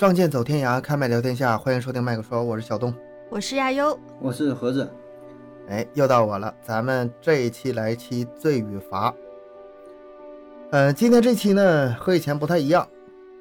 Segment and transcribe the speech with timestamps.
[0.00, 2.90] 仗剑走天涯，开麦聊天下，欢迎收听麦克说，我是小东。
[3.28, 4.90] 我是亚优，我是盒子，
[5.68, 9.14] 哎，又到我了，咱们这一期来一期罪与罚。
[10.70, 12.88] 呃，今天这期呢和以前不太一样，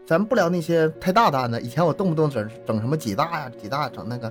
[0.06, 1.62] 咱不聊那些太大的案子。
[1.62, 4.30] 以前我动不动整整什么几大呀、几大，整那个，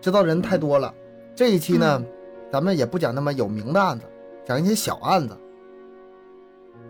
[0.00, 0.94] 知道人太多了。
[1.34, 2.00] 这一期呢，
[2.48, 4.04] 咱们也不讲那么有名的案子，
[4.44, 5.36] 讲一些小案子。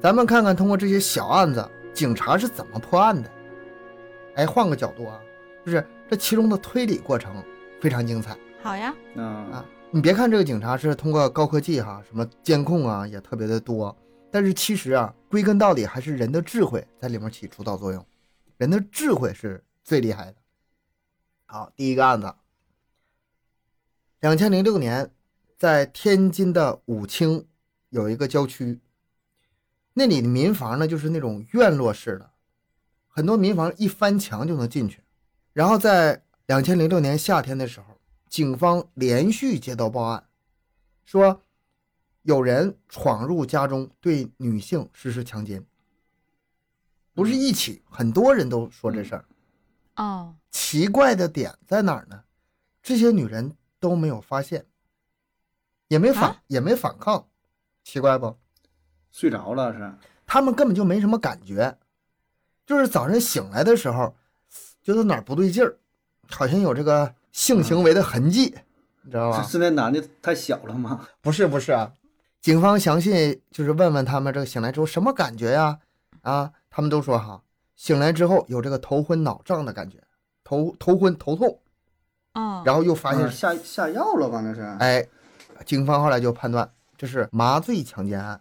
[0.03, 3.31] 咱们看看通过这些小案子，警察是怎么破案的。
[4.37, 5.19] 哎，换个角度啊，
[5.65, 7.43] 就是这其中的推理过程
[7.81, 8.37] 非常精彩。
[8.63, 13.97] 好呀，嗯啊，你别看这个警察是通过高科技哈，什么监控啊也特别的多，
[14.31, 18.07] 但是其实啊，归根到底还是人的智慧在里面起主导作用，
[18.59, 20.35] 人的智慧是最厉害的。
[21.47, 22.35] 好，第一个案子，
[24.21, 25.11] 两千零六年，
[25.57, 27.47] 在天津的武清
[27.89, 28.81] 有一个郊区，
[29.95, 32.31] 那里的民房呢就是那种院落式的，
[33.17, 35.03] 很多民房一翻墙就能进去。
[35.55, 37.87] 然后在两千零六年夏天的时候。
[38.29, 40.29] 警方连续接到报案，
[41.05, 41.43] 说
[42.23, 45.65] 有人闯入家中对女性实施强奸。
[47.15, 49.25] 不是一起，很多人都说这事儿。
[49.95, 52.25] 哦，奇怪的点在哪儿呢？
[52.83, 54.67] 这些女人都没有发现，
[55.89, 57.29] 也没反，也没反抗，
[57.85, 58.37] 奇怪不？
[59.13, 59.95] 睡着了是？
[60.27, 61.79] 他们根本就没什么感觉，
[62.67, 64.15] 就是早晨醒来的时候，
[64.83, 65.77] 觉得哪儿不对劲儿，
[66.29, 67.15] 好像有这个。
[67.37, 68.55] 性行为的痕迹，
[69.03, 69.43] 你知道吧？
[69.43, 71.07] 是那男的太小了吗？
[71.21, 71.93] 不是，不是啊。
[72.41, 75.79] 警方详细就是问问他们，这个醒来之后什么感觉呀？
[76.23, 77.43] 啊，他们都说哈，
[77.75, 80.03] 醒来之后有这个头昏脑胀的感觉，
[80.43, 81.61] 头头昏头痛。
[82.33, 82.63] 哦。
[82.65, 84.41] 然后又发现下下药了吧？
[84.41, 84.63] 那是。
[84.81, 85.07] 哎，
[85.67, 88.41] 警方后来就判断这是麻醉强奸案。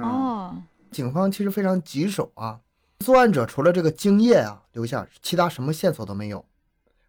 [0.00, 0.56] 哦。
[0.90, 2.60] 警方其实非常棘手啊，
[3.04, 6.44] 作案者除了这个精液啊留下，其他什么线索都没有。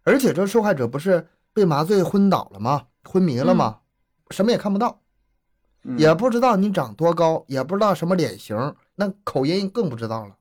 [0.04, 2.86] 而且这受害者不是被麻醉昏倒了吗？
[3.04, 3.80] 昏迷了吗？
[4.30, 5.00] 什么也看不到，
[5.96, 10.36] 也不知道你长多高，也不知道什么脸型，那口音更不知道了。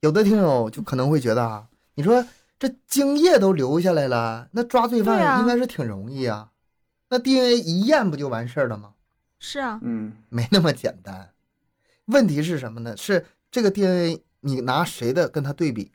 [0.00, 2.24] 有的听友就可能会觉得啊，你说
[2.58, 6.50] 这精液都留下来了，那抓罪犯应该是挺容易啊。
[7.08, 8.92] 那 DNA 一验不就完事儿了吗？
[9.38, 11.30] 是啊，嗯，没那么简单。
[12.06, 12.96] 问题是什么呢？
[12.96, 15.90] 是这个 DNA 你拿谁的跟他对比？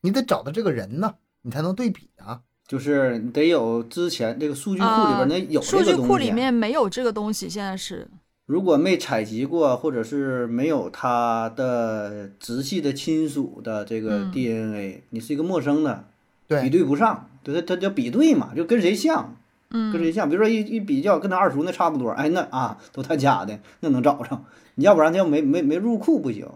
[0.00, 1.14] 你得找到这个人呢。
[1.44, 8.06] 你才能对比啊，就是你得有之前这个数据库里边那有数据库里面没有这个东西，现在是。
[8.46, 16.04] 如果没采集过，或者是没有他的直系的亲属的这个 DNA，你是一个陌生的，
[16.46, 19.34] 对，比对不上，对，他他叫比对嘛，就跟谁像，
[19.70, 24.44] 嗯，跟谁像，比如说一一比较跟他二叔那差不多，哎，那啊都他家的，那能找着，
[24.76, 26.46] 你要不然他要没没没入库不行。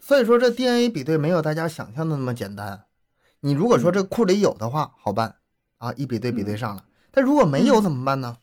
[0.00, 2.84] 所以说这 DNA 比对没有大家想象的那么简单。
[3.40, 5.36] 你如果说这库里有的话，好办
[5.78, 6.84] 啊，一比对比对上了。
[7.10, 8.36] 但如果没有怎么办呢？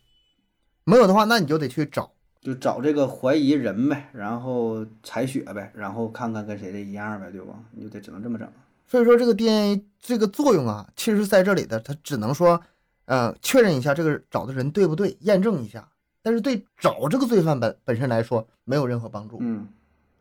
[0.84, 7.54] 没有的话，那你就得去找，就找这个怀疑人呗，然后采血呗，然后看看跟谁的一样呗，对吧？
[7.72, 8.48] 你就得只能这么整。
[8.88, 12.62] 所以说这个 DNA 这个作用啊，其实在这里的，它只能说，
[13.06, 15.90] 呃，确认一下这个找的人对不对，验证一下。
[16.24, 19.38] 但是对找这个罪犯本本身来说，没有任何帮助。
[19.42, 19.68] 嗯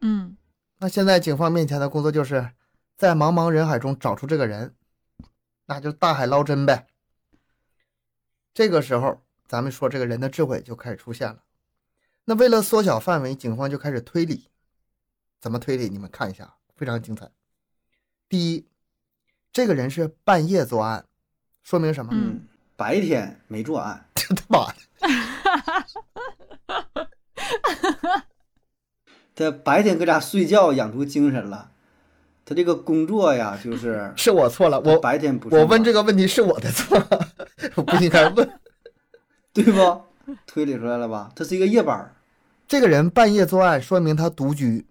[0.01, 0.37] 嗯。
[0.79, 2.51] 那现在警方面前的工作就是。
[2.99, 4.75] 在茫茫人海中找出这个人，
[5.67, 6.87] 那就大海捞针呗。
[8.55, 11.43] 这个时候，咱们说这个人的智慧就开始出现了。
[12.25, 14.49] 那为了缩小范围，警方就开始推理。
[15.39, 15.91] 怎么推理？
[15.91, 17.31] 你们看一下，非常精彩。
[18.31, 18.67] 第一，
[19.53, 21.05] 这个人是半夜作案，
[21.63, 22.13] 说明什么？
[22.15, 24.09] 嗯，白天没作案。
[24.15, 24.79] 他 妈的！
[29.37, 31.71] 他白天搁家睡觉，养足精神了。
[32.45, 36.97] 他这个工作呀，就 是是我错了，我白天不我问这个问题是我的错，
[37.75, 38.51] 我不应该问，
[39.53, 40.03] 对不？
[40.47, 41.31] 推理出来了吧？
[41.37, 42.13] 他是一个夜班
[42.67, 44.87] 这个人半夜作案，说明他独居，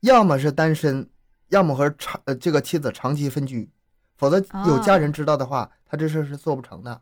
[0.00, 1.08] 要么是单身，
[1.48, 3.68] 要么和长呃这个妻子长期分居，
[4.16, 7.00] 否则有家人知道的话，他这事是做不成的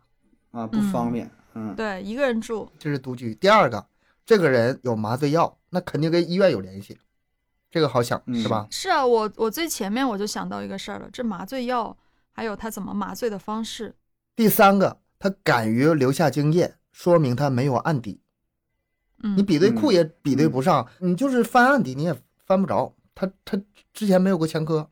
[0.52, 1.30] 啊，不方便。
[1.54, 3.34] 嗯，对，一个人住，这是独居。
[3.34, 3.84] 第二个，
[4.24, 6.96] 这个人有麻醉药，那肯定跟医院有联系。
[7.68, 8.68] 这个好想是吧？
[8.70, 11.96] 是啊，我我最前面我就想到一个事儿了，这麻醉药
[12.30, 13.96] 还有他怎么麻醉的方式。
[14.36, 18.20] 第三个，他敢于留下经验，说明他没有案底。
[19.24, 22.16] 嗯，你比对库也比对不上，你就是翻案底你也
[22.46, 22.94] 翻不着。
[23.12, 23.60] 他他
[23.92, 24.88] 之前没有过前科。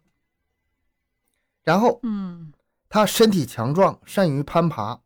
[1.63, 2.53] 然后，嗯，
[2.89, 5.01] 他身体强壮，善于攀爬，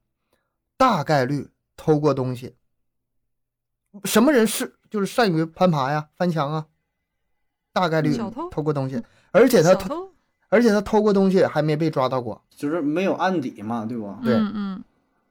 [0.79, 2.57] 大概率偷过东西。
[4.05, 6.67] 什么人是就是善于攀爬呀，翻墙啊？
[7.73, 8.17] 大概率
[8.51, 9.03] 偷过东西，
[9.33, 10.11] 而且他偷，
[10.49, 12.43] 而且他偷过东西还没被抓到过。
[12.51, 14.05] 就是没有案底嘛，对不？
[14.25, 14.83] 对嗯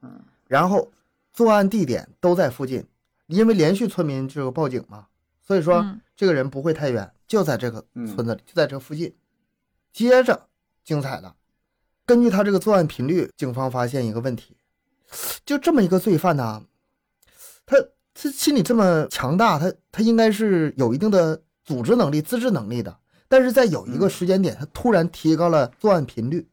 [0.01, 0.91] 嗯然后
[1.33, 2.85] 作案地点都在附近，
[3.25, 5.07] 因为连续村民这个报警嘛，
[5.41, 9.15] 所以说嗯这个人不会太远，就在这个嗯村子里，就在这附近。
[9.91, 10.47] 接着
[10.83, 11.35] 精彩了，
[12.05, 14.55] 根据他这个作案频率，警方发现一个问题，
[15.43, 16.63] 就这么一个罪犯呢，
[17.65, 17.77] 他
[18.17, 22.97] 他心理这么强大，他他应该是有一定的组织能力、自制能力的，
[23.27, 26.47] 但是在有一个嗯时间点，他突然提高了作案频率。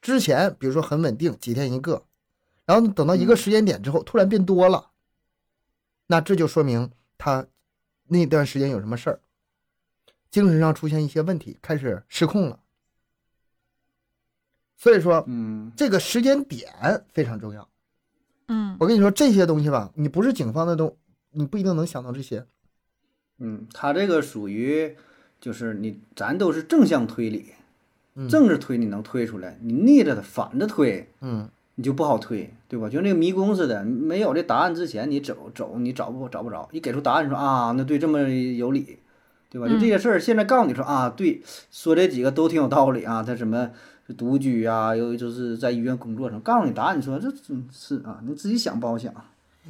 [0.00, 2.06] 之前比如说很稳定，几天一个，
[2.64, 4.92] 然后等到一个嗯时间点之后，突然变多了，
[6.06, 7.46] 那这就说明他
[8.06, 9.20] 那段时间有什么事儿，
[10.30, 12.60] 精神上出现一些问题，开始失控了。
[14.76, 17.68] 所以说，嗯这个时间点非常重要。
[18.52, 20.96] 嗯我跟你说，这些东西吧，你不是警方的东，
[21.30, 22.44] 你不一定能想到这些。
[23.38, 24.96] 嗯，他这个属于
[25.40, 27.46] 就是你咱都是正向推理，
[28.16, 32.88] 嗯正着推你能推出来，你逆着的反着推嗯，你就不好推，对吧？
[32.88, 38.98] 就那个迷宫似的，没有这答案之前，你走走你找不找不着，一给出答案说啊，那对这么有理，
[39.48, 39.68] 对吧？
[39.68, 43.70] 就这些事儿，现在告诉你说啊，对，说这几个都挺有道理啊，他什么
[44.14, 49.12] 独居啊，又就是在医院工作什么，告诉你答案，你说这真是啊，你自己想不好想。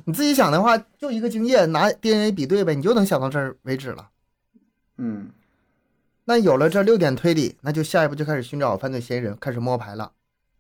[0.04, 4.08] 你自己想的话，就一个精液，拿 DNA 比对呗，你就能想到这儿为止了。
[4.96, 5.31] 嗯
[6.25, 10.12] 那有了这六点推理，那就下一步就开始寻找犯罪嫌疑人，开始摸牌了。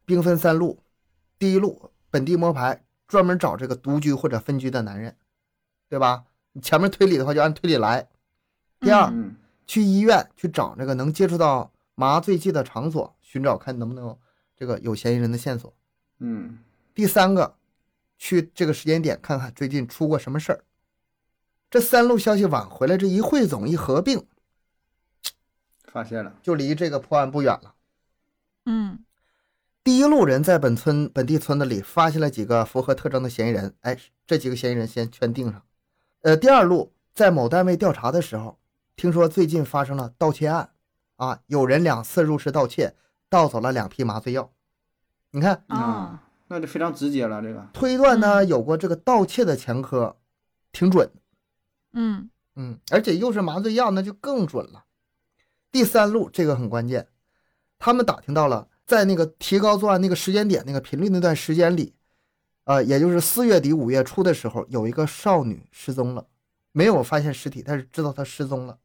[0.04, 0.80] 兵分三路，
[1.38, 5.14] 第一路本地摸排，专门找这个独居或者分居的男人，
[5.88, 6.24] 对吧？
[6.52, 8.08] 你前面推理的话就按推理来。
[8.80, 9.36] 第二，嗯
[9.66, 14.18] 去医院去找那个能接触到麻醉剂的场所，寻找看能不能有
[14.56, 15.72] 这个有嫌疑人的线索。
[16.18, 16.58] 嗯
[16.92, 17.54] 第三个，
[18.18, 20.64] 去这个时间点看看最近出过什么事儿。
[21.70, 24.26] 这三路消息往回来，这一汇总一合并，
[25.84, 26.34] 发现了。
[26.42, 27.76] 就离这个破案不远了。
[28.66, 29.04] 嗯
[29.84, 35.62] 第一路人在本村本地村子里发现了几个符合特征的嫌疑人，哎，这几个嫌疑人先圈定上。
[36.22, 38.58] 呃，第二路在某单位调查的时候，
[38.96, 40.72] 听说最近发生了盗窃案，
[41.14, 42.94] 啊，有人两次入室盗窃，
[43.30, 44.52] 盗走了两批麻醉药。
[45.30, 47.66] 你看，啊那就非常直接了，这个。
[47.72, 50.16] 推断呢嗯有过这个盗窃的前科，
[50.72, 51.10] 挺准。
[51.92, 54.84] 嗯嗯，而且又是麻醉药，那就更准了。
[55.70, 57.06] 第三路这个很关键，
[57.78, 61.94] 他们打听到了，在那个提高作案那个时间点、那个频率那段时间里，
[62.64, 66.26] 呃，也就是四月底五月初的时候，有一个少女失踪了，
[66.72, 68.76] 没有发现尸体，但是知道她失踪了。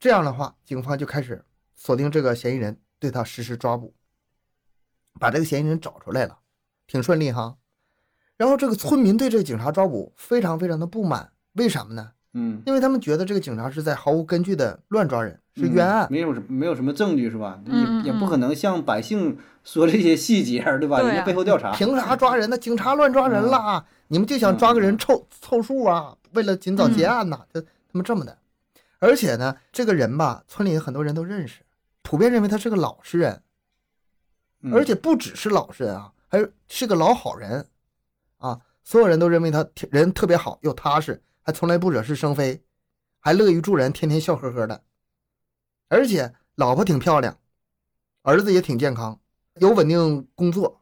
[0.00, 1.44] 这样的话，警方就开始
[1.76, 3.94] 锁定这个嫌疑人，对他实施抓捕，
[5.18, 6.38] 把这个嫌疑人找出来了，
[6.86, 7.56] 挺顺利哈。
[8.36, 12.12] 然后这个村民对这个警察抓捕非常非常的不满，为什么呢？
[12.34, 16.06] 嗯，因为他们觉得这个警察是在毫无根据的乱抓人，是嗯冤案。
[16.10, 17.58] 没有什没有什么证据是吧？
[17.66, 21.00] 也也不可能向百姓说这些细节，对吧？
[21.00, 22.58] 人家背后调查，凭啥抓人呢？
[22.58, 23.86] 警察乱抓人了啊！
[24.08, 26.16] 你们就想抓个人凑凑数啊？
[26.32, 27.40] 为了尽早结案呐？
[27.52, 28.38] 就他们这么的。
[29.00, 31.62] 而且呢，这个人吧，村里很多人都认识，
[32.08, 33.42] 普遍认为他是个老实人，
[34.60, 37.68] 嗯而且不只是老实人啊，还是是个老好人
[38.38, 38.58] 啊！
[38.82, 42.64] 所有人都认为他挺人特别好，又踏实，还从来不惹是生非，
[43.20, 44.82] 还乐于助人，天天笑呵呵的。
[45.88, 47.38] 而且老婆挺漂亮，
[48.22, 49.20] 儿子也挺健康，
[49.56, 50.80] 有稳定工作，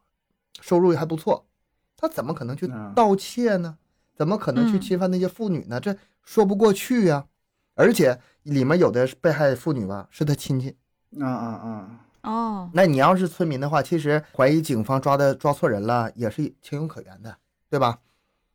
[0.61, 1.49] 收入还不错。
[1.97, 3.79] 他怎么可能去啊盗窃呢？
[4.15, 5.81] 怎么可能去嗯侵犯那些妇女呢？
[5.81, 7.27] 这说不过去呀、
[7.75, 10.77] 而且里面有的被害妇女吧，是他亲戚。
[11.21, 17.37] 啊啊啊，哦那你要是村民的话，其实怀疑警方抓的抓错人了，也是情有可原的，
[17.71, 17.99] 对吧？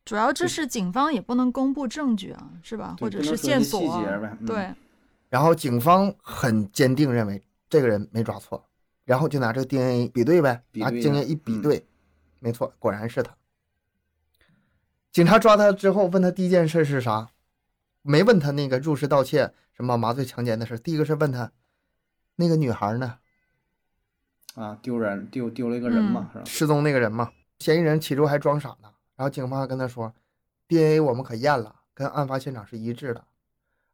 [0.04, 2.96] 主要这是警方也不能公布证据啊，是吧？
[3.00, 4.74] 或者是线索啊细节呗，嗯对，
[5.28, 7.40] 然后警方很坚定认为
[7.70, 8.64] 这个人没抓错，
[9.04, 11.86] 然后就拿这个 DNA 比对呗，拿经验一比嗯对，
[12.40, 13.32] 没错，果然是他。
[15.12, 17.28] 警察抓他之后，问他第一件事是啥？
[18.02, 21.52] 没问他那个入室盗窃、什么麻醉强奸的事，第一个是问他
[22.36, 23.18] 那个女孩呢，
[24.54, 26.44] 啊，丢人丢丢了一个人嘛，是吧？
[26.46, 27.32] 失踪那个人嘛。
[27.58, 30.12] 嫌疑人起初还装傻呢，然后警方还跟他说
[30.66, 33.24] ，DNA 我们可验了，跟案发现场是一致的，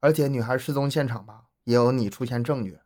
[0.00, 2.78] 而且女孩失踪现场吧也有你出现证据，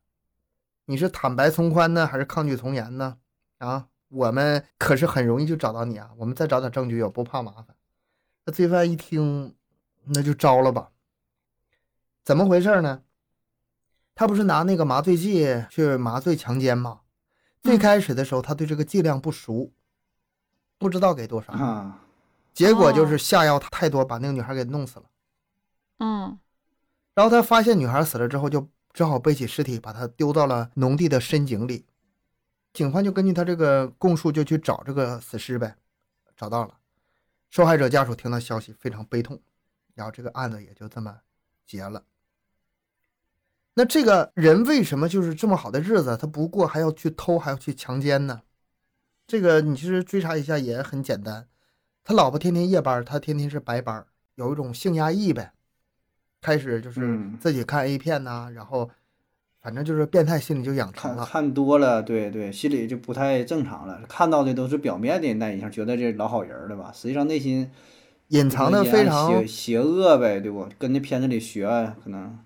[0.86, 3.18] 你是坦白从宽呢，还是抗拒从严呢？
[3.58, 7.76] 啊，我们可是很容易就找到你啊，我们再找点证据，也不怕麻烦。
[8.44, 9.54] 那罪犯一听，
[10.06, 10.90] 那就招了吧。
[12.24, 13.02] 怎么回事呢？
[14.14, 17.00] 他不是拿那个麻醉剂去麻醉强奸吗？
[17.62, 19.72] 最嗯开始的时候，他对这个剂量不熟，
[20.78, 22.00] 不知道给多少，啊，
[22.52, 25.04] 结果就是哦下药太多，把那个女孩给弄死了。
[25.98, 26.38] 嗯
[27.14, 31.84] 然后他发现女孩死了之后，就只好背起尸体，把她丢到了农地的深井里。
[32.72, 35.76] 警方就根据他这个供述，就去找这个死尸呗，
[36.36, 36.78] 找到了。
[37.50, 39.38] 受害者家属听到消息非常悲痛，
[39.94, 41.20] 然后这个案子也就这么
[41.66, 42.02] 结了。
[43.74, 48.42] 那这个人为什么就是这么好的日子他不过，还要去偷，还要去强奸呢？
[49.26, 51.46] 这个你其实追查一下也很简单，
[52.04, 55.52] 他老婆天天夜班，他天天是白班，有一种性压抑呗。
[56.42, 58.90] 开始就是嗯自己看 A 片呐、然后
[59.62, 61.24] 反正就是变态心理就养成了。
[61.24, 64.02] 看看多了，对对，心里就不太正常了。
[64.08, 66.92] 看到的都是表面的那一下，觉得这老好人儿了吧？
[66.92, 67.70] 实际上内心
[68.28, 70.68] 隐藏的非常邪邪恶呗，对不？
[70.78, 72.38] 跟那片子里学啊可能。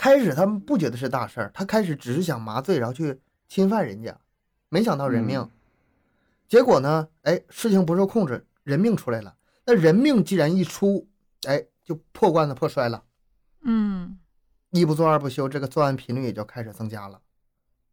[0.00, 4.18] 开始他们不觉得是大事儿，他开始只是想麻醉，然后去侵犯人家，
[4.70, 5.38] 没想到人命。
[5.40, 5.50] 嗯
[6.48, 9.36] 结果呢，哎，事情不受控制，人命出来了。
[9.66, 11.06] 那人命既然一出，
[11.46, 13.04] 哎，就破罐子破摔了，
[13.62, 14.18] 嗯，
[14.70, 17.20] 一不做二不休，这个作案频率也就开始增加了。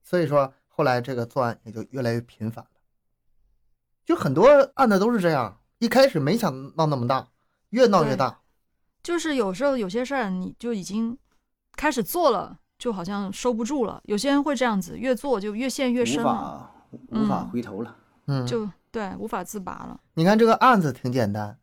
[0.01, 2.71] 所以说，后来这个作案也就越来越频繁了。
[4.05, 7.27] 就很多案子都是这样，一开始没想闹那么大，
[7.69, 8.41] 越闹越大。
[9.03, 11.15] 就是有时候有些事儿你就已经
[11.77, 14.01] 开始做了，就好像收不住了。
[14.03, 16.71] 有些人会这样子，越做就越陷越深了，法
[17.09, 17.95] 无法嗯回头了。
[18.25, 19.97] 嗯，就对无法自拔了。
[20.15, 21.57] 你看这个案子挺简单，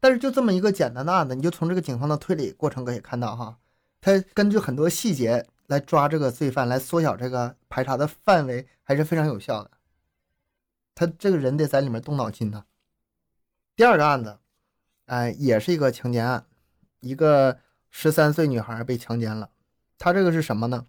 [0.00, 3.56] 但是就这么一个简单的案子，你就从这个警方的推理过程可以看到哈，
[4.02, 9.70] 他根据很多细节来抓这个罪犯，来缩小这个排查的范围，还是非常有效的。
[10.94, 12.64] 他这个人得在里面动脑筋呢。
[13.76, 14.38] 第二个案子，
[15.06, 16.44] 哎，也是一个强奸案，
[17.00, 17.58] 一个
[17.90, 19.50] 十三岁女孩被强奸了。
[19.98, 20.86] 她这个是什么呢？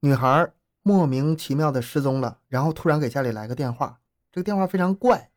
[0.00, 0.52] 女孩
[0.82, 5.30] 莫名其妙的失踪了，然后突然给家里来个电话，这个电话非常怪，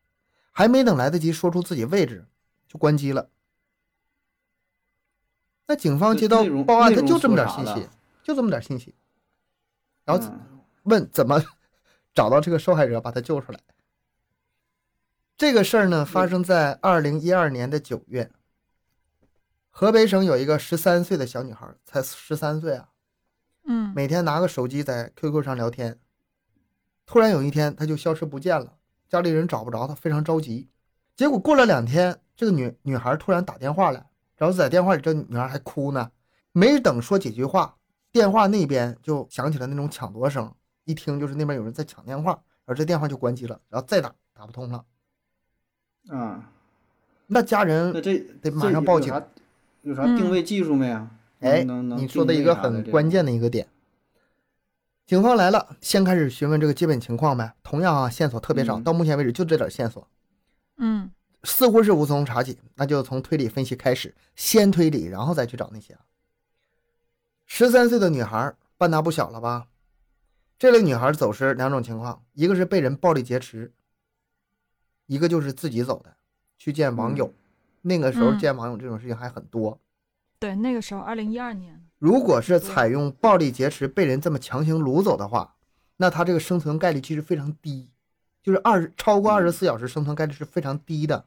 [0.52, 2.26] 还没等来得及说出自己位置，
[2.68, 3.30] 就关机了。
[5.66, 7.88] 那警方接到报案，他就这么点信息，
[8.22, 8.94] 就这么点信息，
[10.04, 11.42] 然后嗯 问怎么
[12.14, 13.60] 找到这个受害者，把他救出来。
[15.36, 18.30] 这个事儿呢，发生在二零一二年的九月。
[19.80, 22.90] 河北省有一个十三岁的小女孩，才十三岁啊，
[23.64, 25.98] 嗯，每天拿个手机在 QQ 上聊天。
[27.06, 28.74] 突然有一天，她就消失不见了，
[29.08, 30.68] 家里人找不着她，非常着急。
[31.16, 34.06] 结果过了两天，这个女女孩突然打电话来，
[34.36, 36.10] 然后在电话里，这女孩还哭呢。
[36.52, 37.74] 没等说几句话，
[38.12, 44.84] 电话那边就响起了那种抢夺声，一听就是那边有人在抢电话，然后这电话就关机了，然后再打打不通了。
[46.10, 46.52] 啊，
[47.28, 49.10] 那家人那这得马上报警
[49.82, 51.10] 有啥定位技术没啊？
[51.40, 53.08] 哎，你说的一个很关。
[53.08, 53.66] 键的一个点。
[55.06, 57.54] 警方来了，先开始询问这个基本情况呗。
[57.62, 60.06] 同样啊，线索特别少，嗯到目前为止就这点线索，
[60.76, 61.10] 嗯
[61.42, 62.58] 似乎是无从查起。
[62.76, 65.96] 那就从推理分析开始，先推理，然后再去找那些。
[67.46, 69.66] 十三岁的女孩，半大不小了吧？
[70.58, 73.72] 这类女孩走失两种情况，一个是被人暴力劫持，
[75.06, 76.14] 一个就是自己走的，
[76.58, 77.32] 去见网友。
[77.82, 79.78] 那个时候嗯见网友这种事情还很多。
[80.38, 85.56] 对，那个时候二零一二年，如果是采用暴力劫持被人这么强行掳走的话，
[85.98, 87.90] 那他这个生存概率其实非常低，
[88.42, 91.26] 就是二超过二十四小时生存概率是非常低的。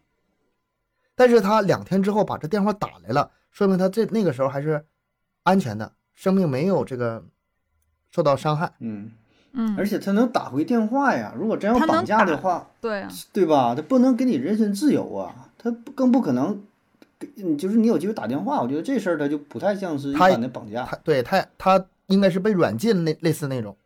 [1.15, 4.83] 但是他两天之后把这电话打来了，说明他这那个时候还是
[5.43, 7.23] 安全的，生命没有这个
[8.09, 8.73] 受到伤害。
[8.79, 9.11] 嗯，
[9.51, 11.35] 嗯，而且他能打回电话呀。
[11.37, 13.75] 如果真要绑架的话，对啊，对吧？
[13.75, 16.61] 他不能给你人身自由啊，他不更不可能
[17.57, 20.83] 就是你有机会打电话，我觉得这事儿他就不太像是一他般的绑架。
[20.83, 23.77] 他对他他应该是被软禁那类似那种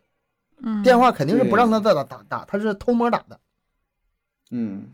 [0.57, 3.39] 嗯，电话，肯定是不让他再打打打，他是偷摸打的。
[4.49, 4.87] 嗯，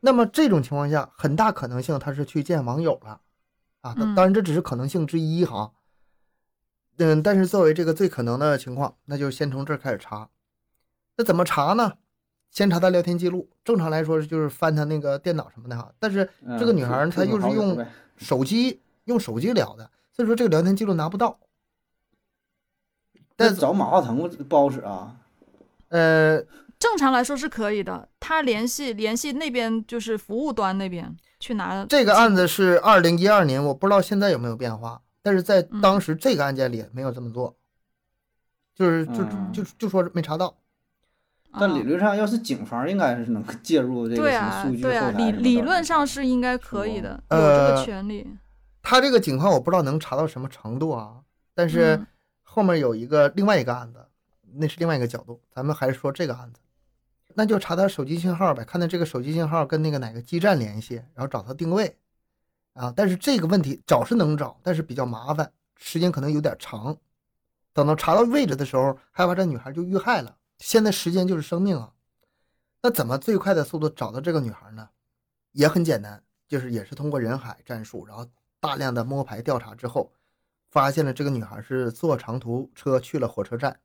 [0.00, 3.20] 那么这种情况下，很大可能性他是去见网友了，
[3.82, 5.70] 啊，当然这只是可能性之一哈。
[6.96, 10.28] 嗯，但是作为这个最可能的情况，那就先从这儿开始查。
[11.16, 11.92] 那怎么查呢？
[12.54, 15.92] 先查他聊天记录，正常来说就是翻他那个电脑什么的哈。
[15.98, 17.84] 但是嗯这个女孩她又是用
[18.16, 21.36] 手机用手机聊的，所以说这个聊天记录拿不到。
[23.34, 24.16] 但是找马化腾
[24.48, 25.16] 不好使啊。
[25.88, 26.40] 呃，
[26.78, 28.08] 正常来说是可以的。
[28.20, 37.56] 他联系联系那边就是服务端那边去拿这个案子是二零一二年，我不知道现在有没有变化，但是在嗯当时这个案件里没有这么做，
[38.76, 40.56] 就是就嗯就就说没查到。
[41.58, 48.26] 但啊理论上，要是警方应该是能介入这个什么对啊数据对啊，后台理理论上是应该可以的，有这呃个权利。
[48.82, 51.20] 他这个警方我不知道能查到什么程度啊，
[51.54, 52.06] 但是嗯
[52.42, 54.06] 后面有一个另外一个案子，
[54.56, 56.60] 那是另外一个角度，咱们还是说这个案子，
[57.34, 61.96] 那就查他手机信号呗，看他这个手机信号跟那个哪个基站联系，然后找他定位
[62.74, 62.92] 啊。
[62.94, 66.96] 但是这个问题找是能找，但是比较麻烦，时间可能有点长。
[67.72, 70.36] 等到查到位置的时候，害怕这女孩就遇害了。
[70.58, 71.94] 现在时间就是生命啊，
[72.82, 74.90] 那怎么最快的速度找到这个女孩呢？
[75.52, 78.28] 也很简单，就是也是通过人海战术，然后
[78.60, 80.12] 大量的摸排调查之后，
[80.70, 83.80] 发现了这个女孩是坐长途车去了火车站。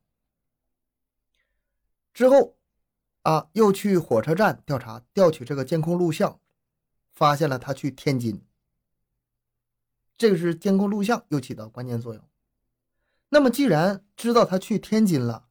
[2.13, 2.57] 之后，
[3.21, 6.39] 啊，又去火车站调查，调取这个监控录像，
[7.11, 8.43] 发现了她去天津。
[10.17, 12.23] 这个是监控录像又起到关键作用。
[13.29, 15.48] 那么，既然知道他去天津了，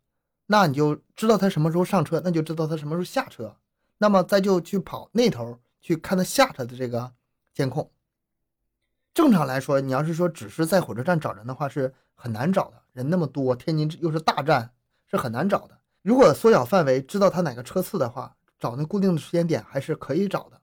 [0.51, 3.55] 那你就知道他什么时候上车，那就知道他什么时候下车。
[3.99, 7.13] 那么再就去跑那头去看他下车的这个
[7.53, 7.91] 监控。
[9.13, 12.83] 正常来说，你要是说只是在火车站找人的话，是很难找的。
[12.95, 14.73] 人那么多，天津又是大站，
[15.07, 15.79] 是很难找的。
[16.03, 20.61] 如果缩小范围，知道他哪个车次的话，找那固定的时间点还是可以找的。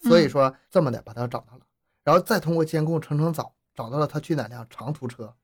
[0.00, 1.60] 所以说这么的把他找到了，
[2.04, 5.34] 然后再通过监控层层找，找到了他去哪辆长途车。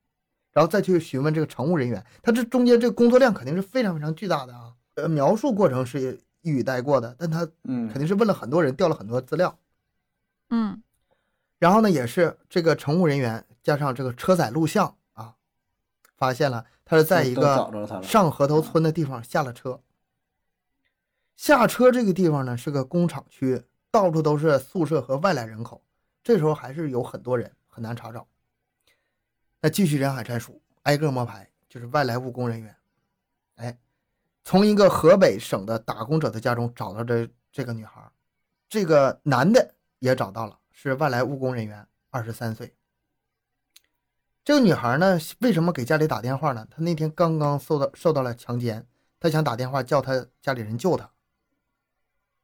[0.53, 4.73] 然后再去询问这个乘务人员，他这中间这个工作量肯定是非常非常巨大的啊。
[4.93, 9.57] 呃，描述过程是一语带过的，但他嗯肯定是问了很多人，调了很多资料。
[10.51, 10.81] 嗯
[11.57, 15.33] 然后呢，也是这个乘务人员加上这个车载录像啊，
[16.15, 18.01] 发现了他是在一个。
[18.03, 19.81] 上河头村的地方下了车。
[21.35, 25.81] 下车这个地方呢是个工厂区，到处都是宿舍和外来人口，
[26.23, 28.27] 这时候还是有很多人，很难查找。
[29.63, 32.75] 那继续人海战术，挨个摸排，就是外来务工人员。
[33.55, 33.77] 哎，
[34.43, 38.11] 从一个河北省的打工者的家中找到这这个女孩，
[38.67, 42.75] 这个男的也找到了，是外来务工人员，二十三岁。
[44.43, 46.67] 这个女孩呢，为什么给家里打电话呢？
[46.69, 48.85] 她那天刚刚受到受到了强奸，
[49.17, 51.09] 她想打电话叫她家里人救她。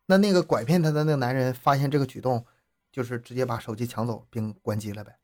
[0.05, 2.45] 那那个拐骗她的那个男人发现这个举动，
[2.93, 5.17] 就是直接把手机抢走并关机了呗。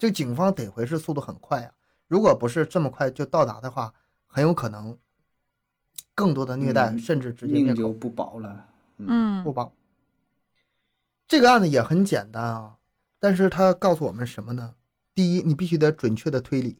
[0.00, 1.70] 这个警方得回是速度很快啊，
[2.08, 3.92] 如果不是这么快就到达的话，
[4.26, 4.96] 很有可能
[6.14, 8.66] 更多的虐待，嗯甚至直接灭口命就不保了。
[8.96, 9.70] 嗯不保。
[11.28, 12.78] 这个案子也很简单啊，
[13.18, 14.74] 但是它告诉我们什么呢？
[15.14, 16.78] 第一，你必须得准确的推理。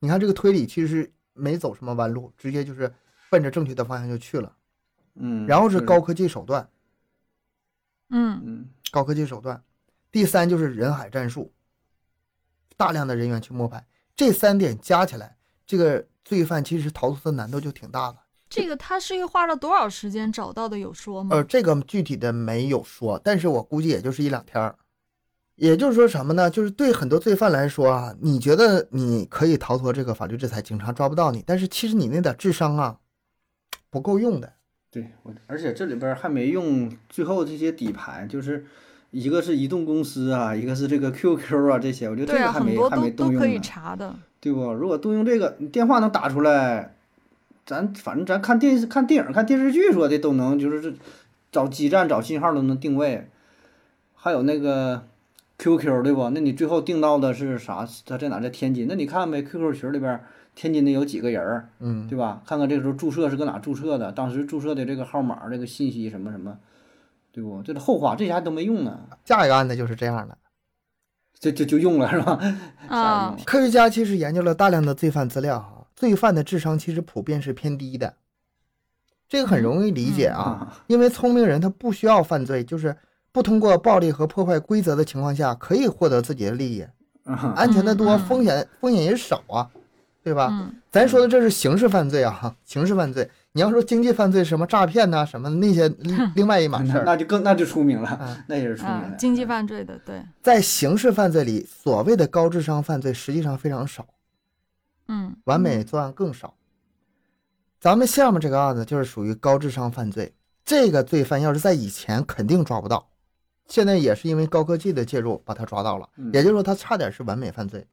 [0.00, 2.92] 你看这个推理其实没走什么弯路，直接就是
[3.30, 4.54] 奔着正确的方向就去了。
[5.14, 6.68] 嗯，然后是高科技手段，
[8.10, 9.64] 嗯嗯高科技手段。
[10.12, 11.50] 第三就是人海战术，
[12.76, 13.84] 大量的人员去摸排，
[14.16, 18.18] 这三点加起来，这个罪犯其实逃脱的难度就挺大的。
[18.48, 20.78] 这个他是花了多少时间找到的？
[20.78, 21.34] 有说吗？
[21.34, 24.76] 呃，这个具体的没有说，但是我估计也就是一两天儿。
[25.56, 26.50] 也就是说什么呢？
[26.50, 32.98] 就是对很多罪犯来说啊，你觉得你可以逃脱这个法律制裁，警察抓不到你，但是其实你那点智商啊，
[33.88, 34.52] 不够用的。
[34.90, 38.66] 对，我而且这里边儿还没用最后这些底牌，就是
[39.14, 44.12] 一个是移动公司啊，一个是这个 QQ 啊这些，我觉得这个还没、还没动都可以用呢，查的。
[44.40, 44.72] 对不？
[44.72, 46.96] 如果动用这个，你电话能打出来，
[47.64, 50.92] 咱反正咱看电视、看电影、看电视剧说的都能，就是这
[51.52, 53.28] 找基站、找信号都能定位，
[54.16, 55.04] 还有那个
[55.58, 56.28] QQ 对不？
[56.30, 57.88] 那你最后定到的是啥？
[58.04, 58.40] 他在哪？
[58.40, 58.86] 在天津？
[58.88, 60.20] 那你看呗，QQ 群里边
[60.56, 61.68] 天津的有几个人儿？
[61.78, 62.42] 嗯，对吧？
[62.44, 66.58] 看看这个时候注册是搁哪注册的，当时注册的这个号码、这个信息什么什么，
[67.34, 67.60] 对不？
[67.62, 70.38] 这是后话，这些还都没用呢，下一个案子就是这样的。
[71.40, 72.38] 就就就用了是吧？
[72.88, 78.14] 啊科学家其实研究了大量的罪犯资料哈，罪犯的智商其实普遍是偏低的，
[79.28, 82.96] 这个很容易理解啊，啊，因为聪明人他不需要犯罪，就是
[83.32, 86.86] 不通过暴力和破坏规则的情况下，可以获得自己的利益，
[87.56, 89.68] 安全的多，风险风险也少啊，
[90.22, 90.48] 对吧？
[90.52, 93.28] 嗯咱说的这是刑事犯罪啊，刑事犯罪。
[93.56, 97.04] 你要说经济犯罪，什么诈骗呐、什么那些， 另另外一码事那儿。
[97.04, 104.04] 那就更那就出名了，嗯那也是出名啊了。，经济犯罪的，对，在刑事犯罪里，所谓的高智商犯罪实际上非常少，
[105.06, 106.56] 嗯完美作案更少。
[107.78, 113.08] 咱们下面这个案子就是属于高智商犯罪，这个罪犯要是在以前肯定抓不到，
[113.68, 117.86] 现在也是因为高科技的介入把他抓到了，嗯也就是说他差点是完美犯罪。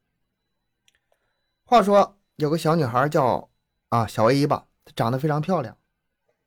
[1.66, 3.48] 话说有个小女孩叫
[3.90, 5.78] 啊小 A 吧，她长得非常漂亮，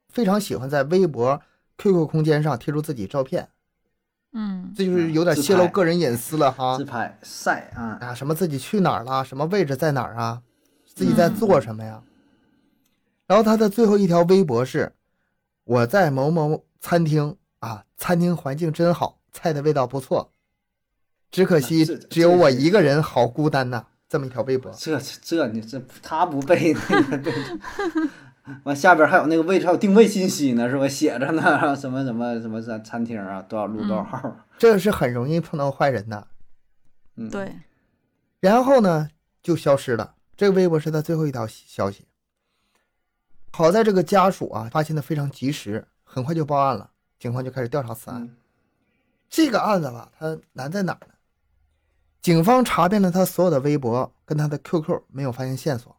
[0.09, 1.41] 非常喜欢在微博、
[1.79, 3.49] QQ 空间上贴出自己照片，
[4.33, 6.85] 嗯这就是有点泄露个人隐私了哈自。
[6.85, 10.43] 拍晒啊，啊，什么自己去哪儿了，什么位置在哪儿啊，
[10.87, 12.03] 自己在做什么呀？
[13.27, 14.93] 然后他的最后一条微博是：
[15.65, 20.31] 我在某某餐厅啊，餐厅环境真好，菜的味道不错，
[21.31, 23.87] 只可惜只有我一个人，好孤单呐。
[24.15, 27.35] 这么一条微博，这这你这他不背那个对，
[28.63, 30.87] 完下边还有那个位置还有定位信息呢，是吧？
[30.87, 36.29] 写着呢，什么什么什么餐餐厅啊，多少路多少嗯号， 这是很容易碰到坏人的。
[37.17, 37.57] 嗯，对，
[38.39, 39.11] 然后呢，
[39.43, 40.15] 就消失了。
[40.37, 42.07] 这个微博是他最后一条消息。
[43.51, 48.23] 好在这个家属啊发现的非常及时，很快就报案了，警方就开始调查此案。
[48.23, 48.37] 嗯
[49.29, 51.14] 这个案子吧，它难在哪儿呢？
[52.25, 55.95] 警方查遍了他所有的微博跟他的 QQ，没有发现线索。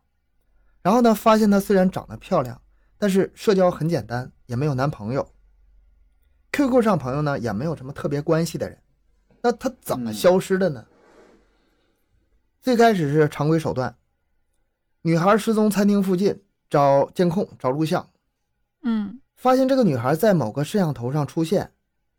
[0.82, 2.60] 然后呢，发现她虽然长得漂亮，
[2.98, 5.32] 但是社交很简单，也没有男朋友。
[6.52, 8.82] QQ 上朋友呢也没有什么特别关系的人，
[9.44, 10.88] 那她怎么嗯消失的呢？
[12.60, 13.96] 最开始是常规手段，
[15.04, 18.10] 女孩失踪餐厅附近找监控、找录像，
[18.82, 21.72] 嗯发现这个女孩在某个摄像头上出现，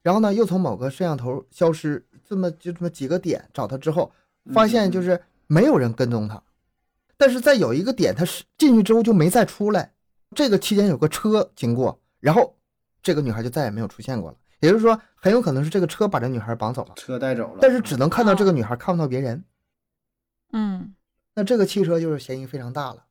[0.02, 4.12] 然后呢又从某个摄像头消失，这么就这么几个点找他之后，
[4.52, 6.42] 发现就是没有人跟踪他，
[7.16, 9.92] 但是在有一个点他是进去之后就没再出来，
[10.34, 12.56] 这个期间有个车经过，然后
[13.02, 19.44] 这个女孩就再也没有出现过了，也就是说很有可能是这个车把这女孩绑走了，车带走了，但是只能看到这个女孩，看不到别人。
[20.52, 20.94] 嗯
[21.34, 23.04] 那这个汽车就是嫌疑非常大了。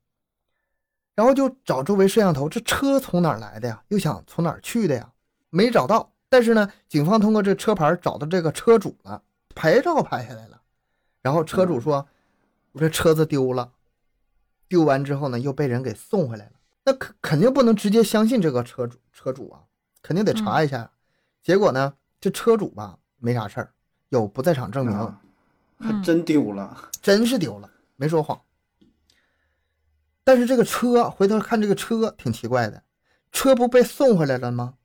[1.14, 3.84] 然后就找周围摄像头，这车从哪儿来的呀？
[3.88, 5.14] 又想从哪儿去的呀？
[5.50, 6.12] 没找到。
[6.30, 9.22] 但是呢，警方通过这车牌找到这个车主了，
[9.54, 10.62] 牌照拍下来了。
[11.22, 12.08] 然后车主说
[12.74, 13.72] ：“我这车子丢了，
[14.68, 16.52] 丢完之后呢，又被人给送回来了。
[16.84, 19.64] 那肯肯定不能直接相信这个车主，车主啊，
[20.02, 20.92] 肯定得查一下。
[21.42, 23.74] 结果呢，这车主吧没啥事儿，
[24.10, 24.96] 有不在场证明。
[24.96, 25.22] 啊
[25.78, 28.42] 还真丢了，真是丢了，没说谎。
[30.24, 32.82] 但是这个车回头看，这个车挺奇怪的，
[33.34, 34.76] 车不被送回来了吗？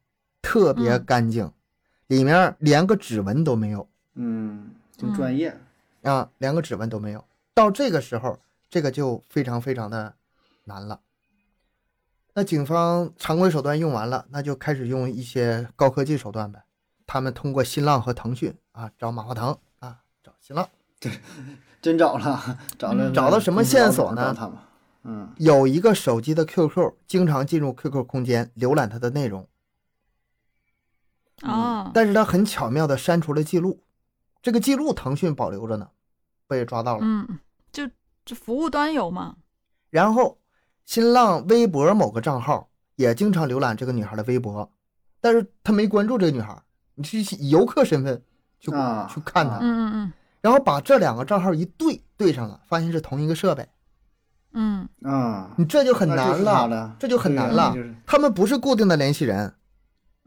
[0.51, 1.49] 特别嗯干净，
[2.09, 5.57] 里面连个指纹都没有嗯，挺专业，
[6.03, 7.25] 啊，连个指纹都没有。
[7.55, 8.37] 到这个时候，
[8.69, 10.13] 这个就非常非常的
[10.65, 10.99] 难了。
[12.35, 16.61] 那警方常规手段用完了，那就开始用一些高科技手段呗。
[17.07, 20.69] 他们通过新浪和腾讯啊，找马化腾啊，找新浪。
[20.99, 21.13] 对
[21.81, 24.59] 真找了，找了，嗯找到什么线索呢找他们，
[25.05, 29.47] 嗯有一个手机的 QQ，经常进入 QQ 空间浏览它的内容，
[31.43, 33.83] 啊，但是他很巧妙的删除了记录，
[34.43, 35.89] 这个记录腾讯保留着呢，
[36.47, 37.01] 被抓到了。
[37.03, 37.39] 嗯，
[37.73, 37.89] 就
[38.25, 39.37] 这服务端有吗？
[39.91, 40.39] 然后
[40.85, 44.71] 新浪微博某个账号也经常浏览这个女孩的微博，
[45.21, 46.63] 但是他没关注这个女孩，
[46.95, 48.23] 你是以游客身份
[48.61, 50.13] 去、啊去看她，嗯嗯嗯。
[50.41, 53.69] 然后把这两个账号一对对上了，发现是同一个设备，
[54.53, 54.89] 嗯。
[55.03, 57.75] 啊，你这就很那难了，这就很难了。
[58.07, 59.55] 他们不是固定的联系人，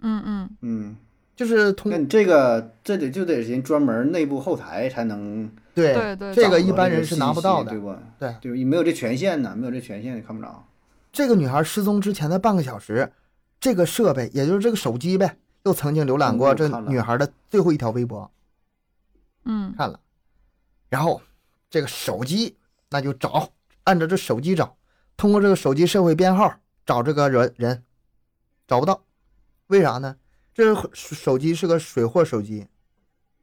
[0.04, 0.96] 嗯嗯嗯，
[1.36, 7.80] 就是通那你这个这得就得人专门内部后台才能对对对这个一般人是拿不到的对。
[7.80, 7.96] 不？
[8.20, 10.64] 对对，没有这权限呢，没有这权限你看不着。
[11.12, 13.12] 这个女孩失踪之前的半个小时，
[13.60, 18.30] 这个设备，也就是这个手机呗，又曾经浏览过这女孩的最后一条微博，
[19.46, 20.00] 嗯看了。
[20.90, 21.22] 然后
[21.70, 22.56] 这个手机
[22.90, 23.50] 那就找，
[23.84, 24.76] 按照这手机找，
[25.16, 26.54] 通过这个手机社会编号
[26.86, 27.84] 找这个人人，
[28.68, 29.02] 找不到，
[29.68, 30.16] 为啥呢？
[30.54, 32.68] 这是手机是个水货手机，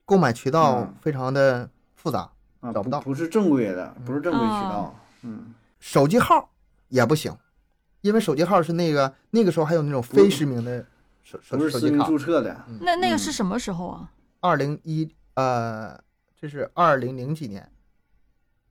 [0.05, 2.31] 购买渠道嗯非常的复杂，
[2.61, 5.01] 啊，找不到不是正规的，不是正规渠哦道。
[5.23, 6.51] 嗯，手机号
[6.89, 7.37] 也不行，
[8.03, 10.87] 因为手机号是那个那个时候还有那种非实名的
[11.25, 12.07] 手手不是实名手机卡。
[12.07, 12.65] 注册的。
[12.81, 14.11] 那那个嗯是什么时候啊？
[14.39, 15.99] 二零一呃，
[16.41, 17.69] 这是二零零几年，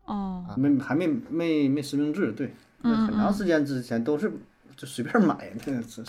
[0.06, 4.32] 哦，啊没还没没没实名制，对，很长时间之前都是
[4.78, 5.52] 就随便买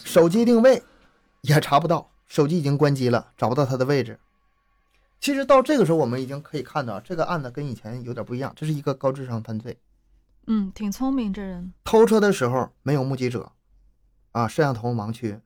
[0.04, 0.80] 手机定位
[1.42, 4.18] 也查不到，手机已经关机了，找不到他的位置。
[5.20, 9.78] 其实到这个时候，我们已经可以看到这个案子跟以前有点不一样，这是一个高智商犯罪。
[10.46, 11.72] 嗯，挺聪明这人。
[11.84, 13.52] 偷车的时候没有目击者，
[14.32, 15.38] 啊，摄像头盲区，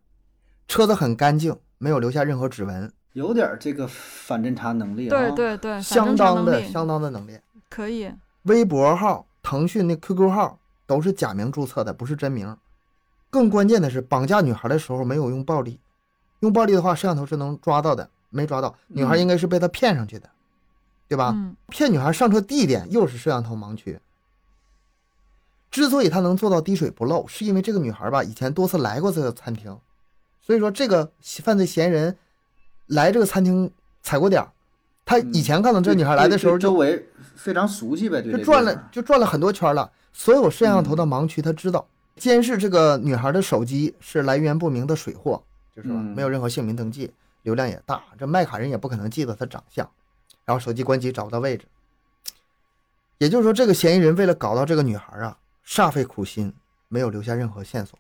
[0.69, 5.11] 车子很干净，没有留下任何指纹，有点这个反侦查能力啊。
[5.11, 7.39] 对对对，相当的相当的能力。
[7.69, 8.13] 可以。
[8.45, 12.57] 微博号、腾讯那 QQ 号都是假名注册的，不是真名。
[13.29, 15.81] 更关键的是，绑架女孩的时候没有用暴力，
[16.45, 18.75] 用暴力的话，摄像头是能抓到的，没抓到。
[18.89, 20.29] 女孩嗯应该是被他骗上去的，
[21.09, 21.33] 对吧？
[21.35, 23.99] 嗯骗女孩上车地点又是摄像头盲区。
[25.71, 29.77] 之所以他能做到滴水不漏，是因为这个女孩吧以前多次来过这个餐厅，
[30.43, 31.11] 所以说这个
[31.43, 32.17] 犯罪嫌疑人
[32.87, 34.53] 来这个餐厅踩过点儿。
[35.07, 39.91] 他以前看到这女孩来的时候就周围非常熟悉呗，就转了就转了很多圈了。
[40.13, 45.43] 所有摄像头的盲区他知道，监视这个女孩的手机是来源不明的水货，
[45.75, 49.91] 就是没有任何姓名登记，流量也大，这卖卡人也不可能记得他长相，
[50.45, 51.67] 然后手机关机找不到位置。
[53.19, 56.55] 也就是说，这个嫌疑人为了搞到这个女孩啊，煞费苦心，
[56.89, 57.99] 没有留下任何线索。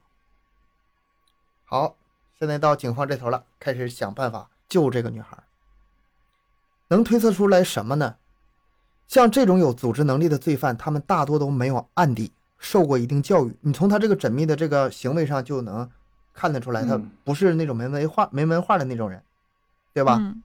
[1.65, 1.97] 好，
[2.39, 5.43] 现在到警方这头了，开始想办法救这个女孩。
[6.89, 8.17] 能推测出来什么呢？
[9.07, 13.57] 像这种有组织能力的罪犯，他们大多都没有案底，受过一定教育。
[13.61, 15.91] 你从他这个缜密的这个行为上就能
[16.35, 19.23] 看得出来，他嗯不是那种没文化、没文化的那种人，
[19.95, 20.19] 对吧？
[20.21, 20.43] 嗯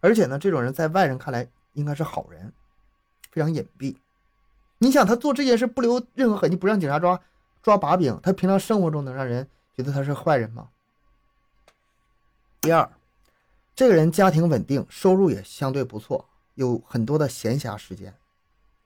[0.00, 2.52] 而且呢，这种人在外人看来应该是好人，
[3.32, 3.96] 非常隐蔽。
[4.78, 7.20] 你想，他做这件事不留任何痕迹，不让警察抓
[7.64, 10.68] 抓把柄，他平常生活中能让人觉得他是坏人吗？
[12.60, 12.88] 第二，
[13.74, 18.14] 这个人家庭稳定，收入也相对不错，有很多的闲暇时间。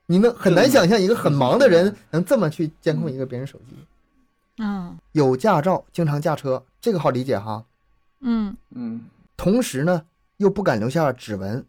[0.07, 3.77] 你能很难想象一个很忙的人能这么去监控一个别人手机。
[4.59, 4.97] 嗯。
[5.13, 7.65] 有驾照，经常驾车，这个好理解哈。
[8.21, 8.57] 嗯。
[8.71, 9.03] 嗯。
[9.37, 10.05] 同时呢，
[10.37, 11.65] 又不敢留下指纹，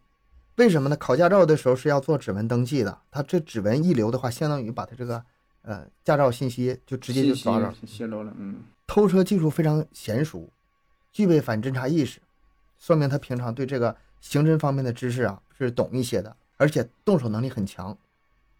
[0.56, 0.96] 为什么呢？
[0.96, 5.24] 考驾照的时候是要做指纹登记的，他这指纹一留的话，相当于把他这个
[5.62, 7.74] 呃驾照信息就直接就抓着。
[7.86, 8.56] 泄露了，嗯。
[8.86, 10.48] 偷车技术非常娴熟，
[11.10, 12.20] 具备反侦查意识，
[12.78, 17.96] 说明他平常对这个刑侦方面的知识啊是懂一些的，而且动手能力很强，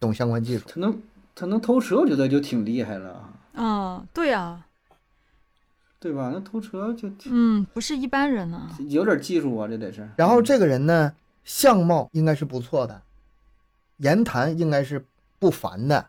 [0.01, 0.65] 懂相关技术。
[0.67, 1.03] 他能
[1.35, 4.67] 他能偷车，我觉得就挺厉害了，啊，对啊，
[6.01, 6.31] 对吧？
[6.35, 8.69] 那偷车就嗯，不是一般人啊。
[8.88, 10.09] 有点技术啊，这得是。
[10.17, 11.12] 然后这个人呢，
[11.45, 13.01] 相貌应该是不错的，
[13.99, 15.05] 言谈应该是
[15.38, 16.07] 不凡的。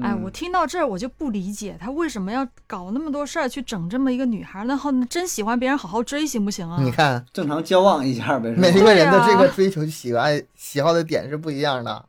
[0.00, 6.78] 哎，嗯我听到这儿我就不理解他为什么要搞那么多事儿去整这么一个女孩儿，然后真喜欢别人好好追行不行啊？
[6.80, 12.04] 你看，正常交往一下呗，每个人的这个追求喜爱喜好的点是不一样的。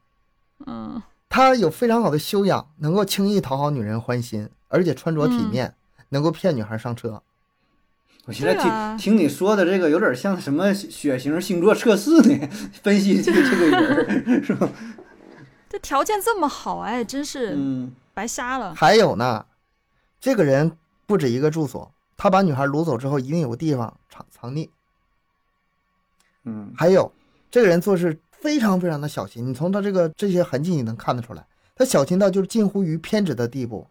[0.66, 1.02] 嗯
[1.36, 5.76] 他有非常好的修养，能够轻易讨好女人欢心，而且穿着体嗯面，
[6.08, 7.22] 能够骗女孩上车。
[8.24, 12.48] 我现在听、啊听你说的这个，有点像什么血型星座测试呢？
[12.82, 14.70] 分析这个这个人是吧？
[15.68, 18.74] 这条件这么好，哎，真是嗯白瞎了。
[18.74, 19.46] 还有呢，
[20.22, 24.70] 这个人不止一个住所，他把女孩掳走之后，一定有个地方藏藏匿。
[26.46, 27.12] 嗯还有，
[27.52, 31.44] 这个人做事非常非常的小心，你从他这个这些痕迹你能看得出来，
[31.76, 33.88] 他小心到就是近乎于偏执的地步。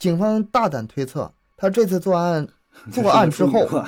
[0.00, 2.48] 警方大胆推测，他这次作案
[2.90, 3.84] 作案之后，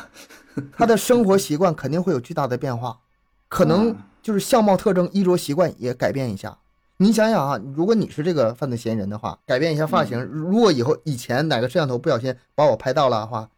[0.76, 3.00] 他的生活习惯肯定会有巨大的变化，
[3.48, 6.56] 可能嗯就是相貌特征、衣着习惯也改变一下。
[6.98, 13.48] 你想想啊，如果你是这个犯罪嫌疑人的话，改变一下发型，如果以后以前哪个摄像头不小心把我拍到了的话，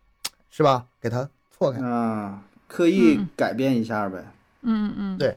[0.48, 0.86] 是吧？
[0.98, 1.78] 给他错开。
[1.84, 4.24] 啊，刻意嗯改变一下呗。
[4.62, 5.36] 嗯嗯，对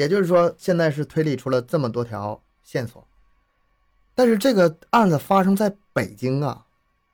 [0.00, 3.06] 也就是说，现在是推理出了这么多条线索，
[4.14, 6.64] 但是这个案子发生在北京啊，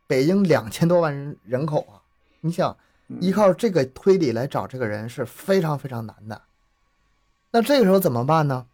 [0.06, 1.98] 北京两千多万人人口啊，
[2.42, 2.76] 你想
[3.08, 6.42] 嗯依靠这个推理来找这个人是非常非常难的。
[7.50, 8.68] 那这个时候怎么办呢？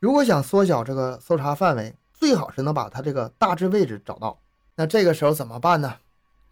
[0.00, 4.40] 如果想缩小这个搜查范围，最好是能把他这个大致位置找到。
[4.74, 5.98] 那这个时候怎么办呢？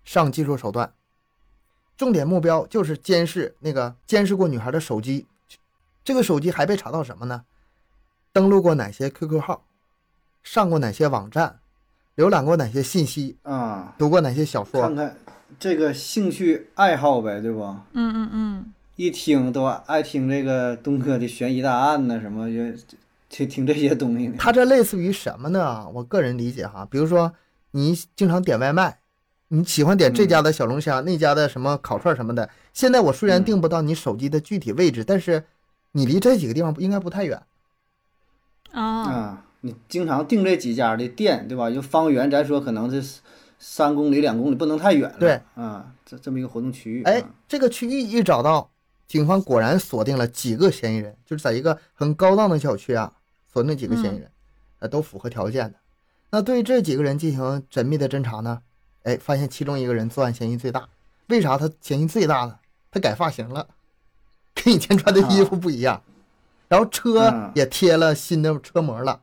[0.04, 0.94] 上技术手段，
[1.96, 5.26] 重点目标就是监视那个监视过女孩的手机。
[6.04, 7.44] 这个手机还被查到什么呢？
[8.32, 9.64] 登录过哪些 QQ 号，
[10.42, 11.60] 上过哪些网站，
[12.16, 14.94] 浏览过哪些信息，啊，读过哪些小说看。
[14.94, 15.16] 看
[15.58, 17.60] 这个兴趣爱好呗，对不？
[17.92, 22.80] 嗯嗯嗯，一听都爱听这个东哥的悬疑大案呐，什么就
[23.28, 24.36] 听听这些东西呢。
[24.38, 25.88] 它这类似于什么呢？
[25.94, 27.32] 我个人理解哈，比如说
[27.72, 29.00] 你经常点外卖，
[29.48, 32.48] 你喜欢点这家的小龙虾，那家的什么烤串什么的。
[32.72, 35.44] 现在我虽然嗯定不到你手机的具体位置，但是
[35.92, 37.42] 你离这几个地方应该不太远。
[38.72, 41.70] 啊，啊，你经常订这几家的店，对吧？
[41.70, 43.20] 就方圆，咱说可能是
[43.58, 45.18] 三公里、两公里，不能太远了。
[45.18, 47.02] 对啊，这这么一个活动区域。
[47.02, 48.70] 哎啊，这个区域一找到，
[49.08, 53.12] 警方果然锁定了几个嫌疑人，就是在一个很高档的小区啊，
[53.52, 54.30] 锁定几个嫌疑人，
[54.78, 55.78] 呃，都符合条件的。
[56.30, 58.62] 那对这几个人进行缜密的侦查呢，
[59.02, 60.88] 哎，发现其中一个人作案嫌疑最大。
[61.26, 62.58] 为啥他嫌疑最大呢？
[62.92, 63.66] 他改发型了，
[64.54, 66.02] 跟以前穿的衣服不一样，
[66.68, 69.22] 然后车嗯也贴了新的车膜了。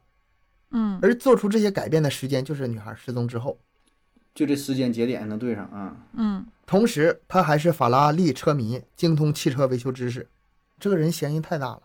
[0.72, 3.58] 嗯而做出这些改变的时间就是女孩失踪之后。
[4.36, 5.96] 就这时间节点能对上啊。
[6.14, 10.30] 嗯同时，他还是法拉利车迷，精通汽车维修知识。
[10.78, 11.82] 这个人嫌疑太大了，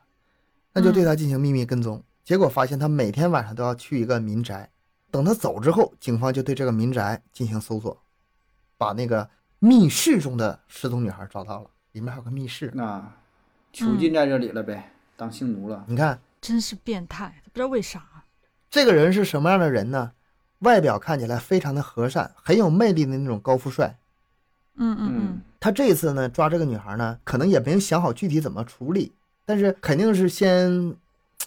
[0.73, 2.03] 那就对他进行秘密跟踪。
[2.25, 4.69] 结果发现他每天晚上都要去一个民宅。
[5.11, 7.97] 等他走之后，警方就对这个民宅进行搜索，
[8.77, 12.73] 把那个密室中的失踪女孩找到了，里面还有个密室。
[12.75, 13.09] 那
[13.73, 15.85] 囚禁在这里了呗，当性奴了。
[15.89, 18.03] 你看真是变态，不知道为啥。
[18.71, 20.13] 这个人是什么样的人呢？
[20.61, 23.97] 外表看起来非常的和善，很有魅力的那种高富帅。
[24.77, 29.13] 嗯嗯嗯他这一次呢抓这个女孩呢，可能也没有想好具体怎么处理，
[29.45, 30.97] 但是肯定是先，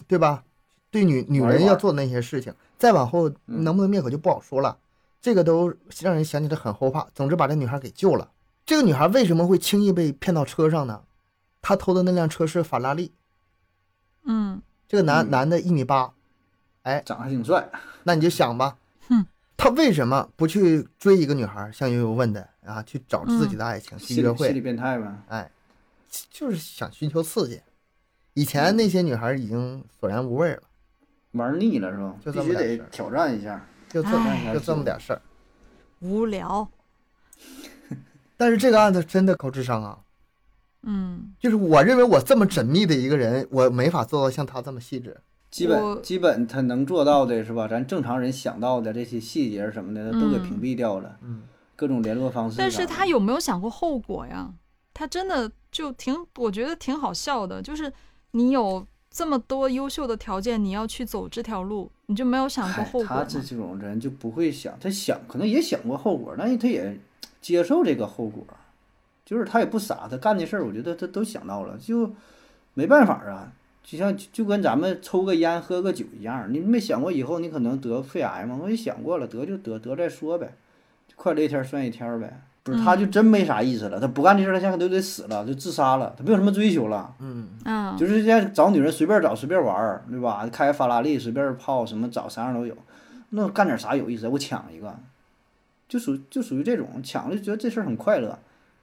[0.06, 0.44] 对吧？
[0.90, 4.76] 对女女人要做那些事情，再往后嗯能不能灭口就不好说了。
[5.20, 7.06] 这个都让人想起来很后怕。
[7.14, 8.30] 总之把这女孩给救了。
[8.64, 11.02] 这个女孩为什么会轻易被骗到车上呢？
[11.68, 13.12] 她偷的那辆车是法拉利，
[14.22, 16.12] 嗯这个男、嗯男的一米八，
[16.82, 17.68] 哎长得还挺帅，
[18.04, 19.26] 那你就想吧，哼，
[19.56, 21.68] 他为什么不去追一个女孩？
[21.72, 25.12] 像悠悠问的啊，去找自己的爱情，去约心理心理，变态呗。
[25.26, 25.50] 哎，
[26.30, 27.60] 就是想寻求刺激。
[28.34, 30.62] 以前那些女孩已经索然无味了，
[31.32, 32.14] 玩腻了是吧？
[32.24, 33.60] 就必须这么点事得挑战一下。
[33.88, 35.20] 就这么就这么点事儿。
[35.98, 36.68] 无聊。
[38.36, 39.98] 但是这个案子真的高智商啊！
[40.86, 45.16] 嗯，就是我认为我这么缜密的一个人，我没法做到像他这么细致。
[45.50, 47.68] 基本基本他能做到的是吧？
[47.68, 51.42] 咱正常人想到的这些细节什么的都给嗯屏蔽掉了，嗯，
[51.74, 52.56] 各种联络方式。
[52.58, 54.52] 但是他有没有想过后果呀？
[54.92, 57.92] 他真的就挺，我觉得挺好笑的，就是
[58.30, 63.06] 你有这么多优秀的条件，你要去走这条路，你就没有想过后果？
[63.08, 66.98] 他这这种人就不会想，他想可能也想过后果，但是他也
[67.40, 68.46] 接受这个后果，
[69.26, 72.10] 就是他也不傻，他干的事儿，我觉得他都想到了，就
[72.72, 73.52] 没办法啊。
[73.82, 78.58] 就像就跟咱们抽个烟、喝个酒一样，你没想过以后你可能得肺癌吗？
[78.60, 80.54] 我也想过了，得就得，得再说呗，
[81.14, 82.40] 快乐一天算一天呗。
[82.64, 87.14] 不是，他就真没啥意思了，他不干这事儿，他现在都得死了，就自杀了，他没有什么追求了。
[87.20, 90.48] 嗯，嗯，就是现在找女人随便找随便玩儿，对吧？
[90.52, 92.76] 开法拉利随便泡，什么找啥样都有。
[93.30, 94.26] 那干点啥有意思？
[94.26, 94.98] 我抢一个，
[95.88, 98.36] 就属就属于这种抢了，就觉得这事儿很快乐。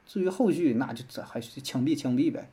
[0.06, 2.50] 至于后续，那就这还是枪毙枪毙呗。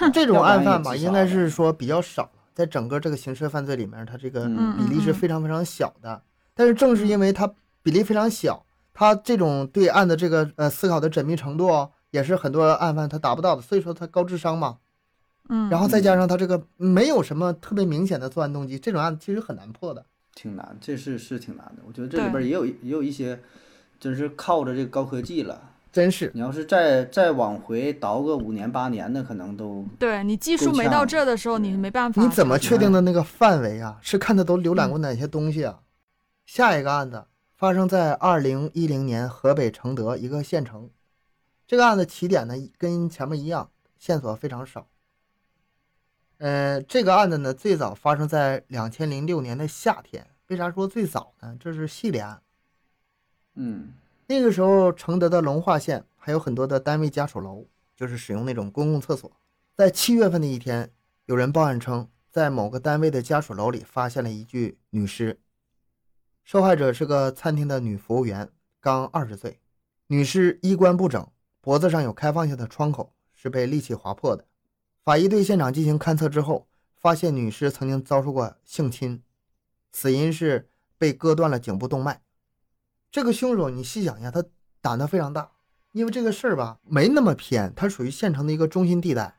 [0.12, 6.22] 这种案犯吧，应该是说比较少，在整个这个刑事犯罪里面，它这个嗯比例是非常非常小的。
[6.54, 7.50] 但是正是因为它
[7.82, 14.78] 比例非常小，它这种对案的这个呃思考的缜密程度哦，也是很多案犯他达不到的，所以说他高智商嘛。
[15.48, 20.04] 嗯，然后再加上他这个没有什么特别明显的作案动机，这种案子其实很难破的。
[20.34, 21.82] 挺难，这是是挺难的。
[21.86, 23.40] 我觉得这里边也有也有一些，
[23.98, 25.70] 真是靠着这个高科技了。
[25.90, 32.22] 真是，你要是再再往回倒个五年八年的，可能都对你技术没到这的时候，你没办法。
[32.22, 32.98] 你怎么确定的？
[32.98, 33.98] 的那个范围啊？
[34.02, 35.80] 是看他都浏览过哪些东西啊？
[36.46, 40.90] 下一个案子发生在二零一零年河北承德一个县城，
[41.66, 44.86] 这个案子起点呢跟前面一样，线索非常少。
[46.38, 50.26] 呃，这个案子呢最早发生在两千零六年的夏天。
[50.48, 51.56] 为啥说最早呢？
[51.58, 52.40] 这是系列案。
[53.54, 53.92] 嗯
[54.30, 59.32] 那个时候，承德的隆化县还有很多的单位家属楼，就是使用那种公共厕所。
[59.74, 60.92] 在七月份的一天，
[61.24, 65.40] 有人报案称，在某个单位的家属楼里发现了一具女尸。
[66.44, 69.60] 受害者是个餐厅的女服务员，刚二十岁。
[70.08, 71.26] 女尸衣冠不整，
[71.62, 74.44] 脖子上有开放性的创口，是被利器划破的。
[75.02, 79.22] 法医对现场进行勘测之后，发现女尸曾经遭受过性侵，
[79.90, 82.20] 死因是被割断了颈部动脉。
[83.10, 84.44] 这个凶手，你细想一下，他
[84.80, 85.50] 胆子非常大，
[85.92, 89.34] 因为这个事儿吧没那么偏，它属于县城的一个中心地带。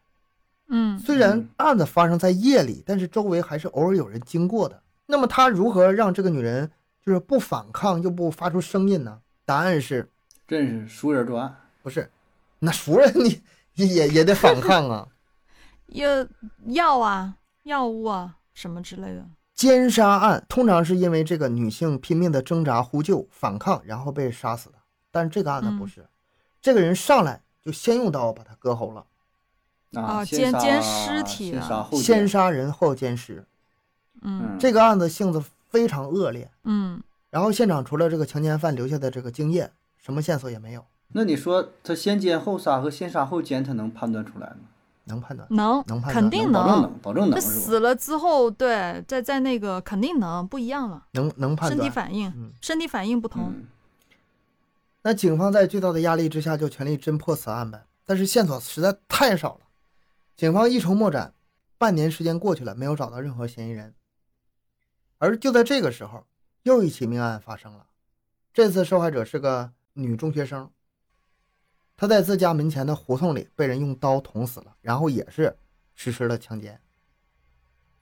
[0.71, 4.83] 嗯虽然嗯案子发生在夜里，但是周围还是偶尔有人经过的。
[5.07, 6.69] 那么他如何让这个女人
[7.03, 9.21] 就是不反抗又不发出声音呢？
[9.45, 10.11] 答案是
[10.47, 11.55] 真是熟人作案。
[11.81, 12.11] 不是？
[12.59, 13.41] 那熟人你
[13.75, 15.07] 你也也得反抗啊！
[15.87, 16.27] 要
[16.65, 19.25] 药啊、药物啊什么之类的。
[19.59, 24.75] 奸杀案通常是因为这个女性拼命的挣扎呼救反抗，然后被杀死的。
[25.11, 25.87] 但是这个案子不嗯。
[25.89, 26.07] 是，
[26.61, 29.05] 这个人上来就先用刀把他割喉了，
[30.01, 33.45] 啊，哦先杀奸奸尸体先了杀后先杀人后奸尸。
[34.21, 34.55] 嗯。
[34.57, 44.69] 这个案子性子非常恶劣，嗯，然后现场除了这个强奸犯留下的这个精液，什么线索也没有，那你说他先奸后杀和先杀后奸，他能判断出来吗？
[45.09, 45.45] 能判断。
[45.51, 47.41] 能能判断肯定保证能，保证能那？
[47.41, 51.89] 死了之后，对，在在那个肯定能不一样了，能能判断身体。
[51.89, 53.51] 反应，嗯身体反应不同。
[53.53, 53.67] 嗯
[55.01, 59.61] 那警方在巨大的压力之下就全力侦破此案呗，但是线索实在太少了，
[60.35, 61.33] 警方一筹莫展，
[61.77, 63.95] 半年时间过去了，没有找到任何嫌疑人。
[65.17, 66.25] 而就在这个时候，
[66.63, 67.85] 又一起命案发生了，
[68.53, 70.69] 这次受害者是个女中学生，
[71.99, 75.53] 她在自家门前的胡同里被人用刀捅死了，然后也是
[75.95, 76.79] 实施了强奸。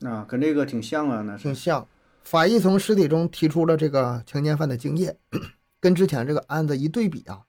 [0.02, 1.88] 啊，跟这个挺像啊，那是挺像。
[2.22, 5.18] 法医从尸体中提出了这个强奸犯的精液，
[5.82, 7.42] 跟之前这个案子一对比啊，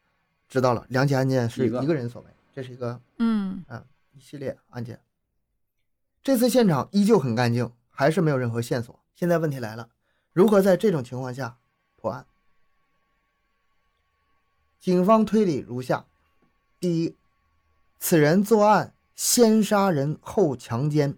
[0.48, 3.62] 知道了两起案件是一个人所为，这是一个嗯
[4.16, 4.98] 一系列案件。
[6.22, 8.98] 这次现场依旧很干净，还是没有任何线索。
[9.14, 9.90] 现在问题来了，
[10.32, 11.58] 如何在这种情况下
[11.96, 12.24] 破案？
[14.80, 16.06] 警方推理如下：
[16.80, 17.14] 第一，
[17.98, 21.16] 此人作案先杀人后强奸，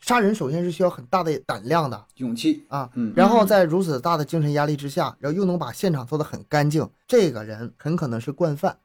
[0.00, 2.06] 杀人首先是需要很大的胆量的。
[2.16, 2.64] 勇气。
[2.68, 8.78] 啊，嗯然后在如此大的精神压力之下，然后又能把现场做得很干净，这个人很可能是惯犯，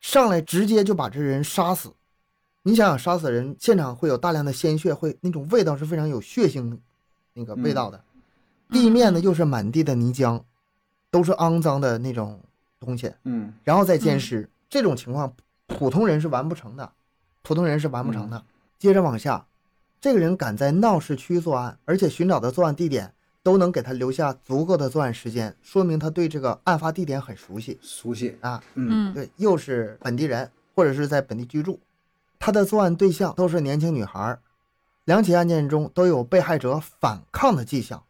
[0.00, 1.92] 上来直接就把这人杀死。
[2.64, 6.78] 你想想，杀死人现场会有大量的鲜血，会那种味道是非常有血腥
[7.32, 8.02] 那个味道的。
[8.70, 10.42] 地面呢又是满地的泥浆，
[11.10, 12.38] 都是肮脏的那种
[12.78, 15.34] 东西，嗯然后再奸尸，这种情况
[15.66, 16.92] 普通人是完不成的，
[17.42, 18.44] 普通人是完不成的。
[18.78, 19.46] 接着往下，
[20.00, 23.12] 这个人敢在闹市区作案，而且寻找的作案地点
[23.42, 28.62] 都能给他留下足够的作案时间，说明他对这个案发地点很熟悉熟悉，啊。
[28.74, 31.80] 嗯嗯对，又是本地人或者是在本地居住，
[32.38, 34.40] 他的作案对象都是年轻女孩儿，
[35.04, 38.04] 两起案件中都有被害者反抗的迹象，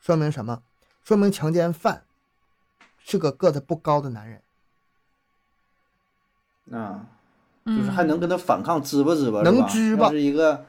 [0.00, 0.62] 说明什么？
[1.04, 2.04] 说明强奸犯
[2.98, 4.42] 是个个子不高的男人。
[6.70, 7.06] 啊，
[7.64, 10.64] 嗯，就是还能跟他反抗，支吧支吧，能支吧要是一个，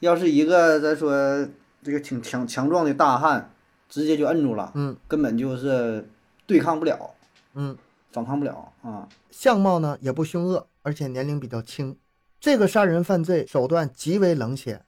[0.00, 1.48] 要是一个咱说
[1.82, 3.50] 这个挺强强壮的大汉，
[3.88, 6.08] 直接就摁住了，嗯根本就是
[6.46, 7.14] 对抗不了，
[7.54, 7.76] 嗯，
[8.12, 9.08] 反抗不了啊。
[9.30, 11.96] 相貌呢也不凶恶，而且年龄比较轻。
[12.38, 14.82] 这个杀人犯罪手段极为冷血，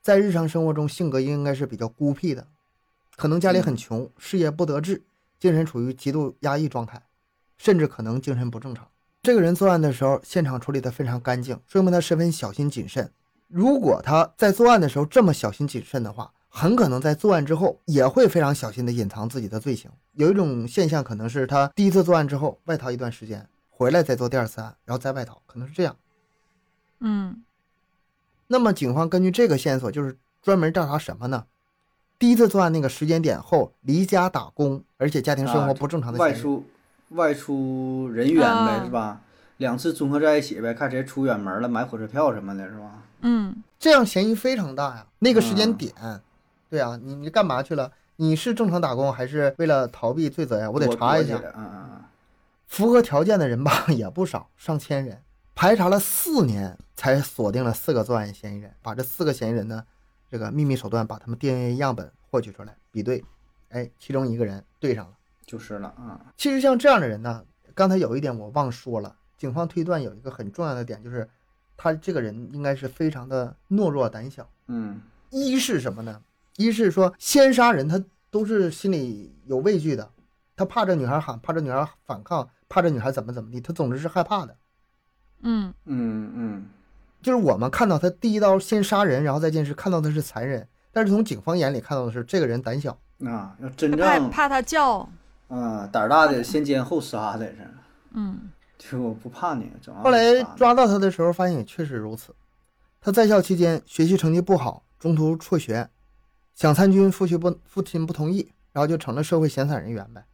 [0.00, 2.46] 在日常生活中性格应该是比较孤僻的，
[3.16, 5.02] 可能家里很穷，事业不得志，
[5.38, 7.02] 精神处于极度压抑状态，
[7.56, 8.86] 甚至可能精神不正常。
[9.24, 13.08] 这个人作案的时候，现场处理得非常干净，说明他十分小心谨慎。
[13.46, 19.88] 如果他在作案的时候这么小心谨慎的话，很可能在作案之后也会非常小心的隐藏自己的罪行。
[20.14, 25.96] 有一种现象，可能是他第一次作案之后外逃一段时间，回来再做第二次案，然后再外逃，可能是这样。
[26.98, 27.44] 嗯
[28.48, 31.46] 那么警方根据这个线索，就是专门调查什么呢？
[32.18, 36.64] 第一次作案那个时间点后离家打工，而且家庭生活啊不正常的嫌疑人外出
[37.14, 39.20] 外出人员呗，啊是吧？
[39.58, 43.02] 两次综合在一起呗，看谁出远门了，买火车票什么的，是吧？
[43.20, 45.06] 嗯这样嫌疑非常大呀。
[45.20, 45.92] 那个时间嗯点，
[46.68, 47.90] 对啊，你你干嘛去了？
[48.16, 50.70] 你是正常打工还是为了逃避罪责呀？
[50.70, 51.36] 我得查一下。
[51.36, 52.02] 嗯嗯嗯。
[52.66, 55.20] 符合条件的人吧也不少，上千人，
[55.54, 59.84] 排查了四年才锁定了四个作案嫌疑人，把这四个嫌疑人呢，
[60.30, 63.22] 这个秘密手段把他们 DNA 样本获取出来比对，
[63.68, 65.12] 哎，其中一个人对上了。
[65.52, 67.44] 就是了啊，其实像这样的人呢，
[67.74, 71.28] 刚才有一点我忘说了，警方推断有一个很重要的点，就是
[71.76, 74.48] 他这个人应该是非常的懦弱胆小。
[74.68, 76.22] 嗯一是什么呢？
[76.56, 80.08] 一是说先杀人，他都是心里有畏惧的，
[80.56, 84.56] 他怕这女孩喊，怕这女孩反抗，怕这女孩怎么怎么地，他总之是害怕的。
[85.42, 86.64] 嗯嗯嗯，
[87.20, 92.98] 就是我们看到他第一刀先杀人，然后再见尸，看到的是残忍，但是从警方眼里看到的是这个人胆小。
[93.24, 95.08] 啊，要真正怕怕他叫，
[95.52, 97.70] 啊胆儿大的先奸后杀的是，
[98.14, 102.34] 嗯就不怕你，整后来抓到他的时候，发现也确实如此。
[103.00, 105.88] 他在校期间学习成绩不好，中途辍学，
[106.54, 110.24] 想参军，父亲不父亲不同意，然后就成了社会闲散人员呗。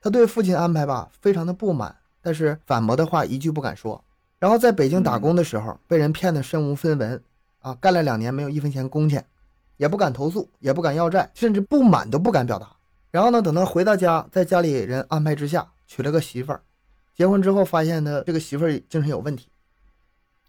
[0.00, 4.04] 他对父亲安排吧非常的不满，但是反驳的话一句不敢说。
[4.38, 7.22] 然后在北京打工的时候，被人骗得身无分文，
[7.60, 9.24] 啊，干了两年没有一分钱工钱，
[9.78, 12.70] 也不敢投诉，也不敢要债，甚至不满都不敢表达。
[13.10, 16.62] 然后呢，等他回到家，在家里人安排之下娶了个媳妇儿，
[17.14, 19.48] 结婚之后发现他这个媳妇儿精神有问题，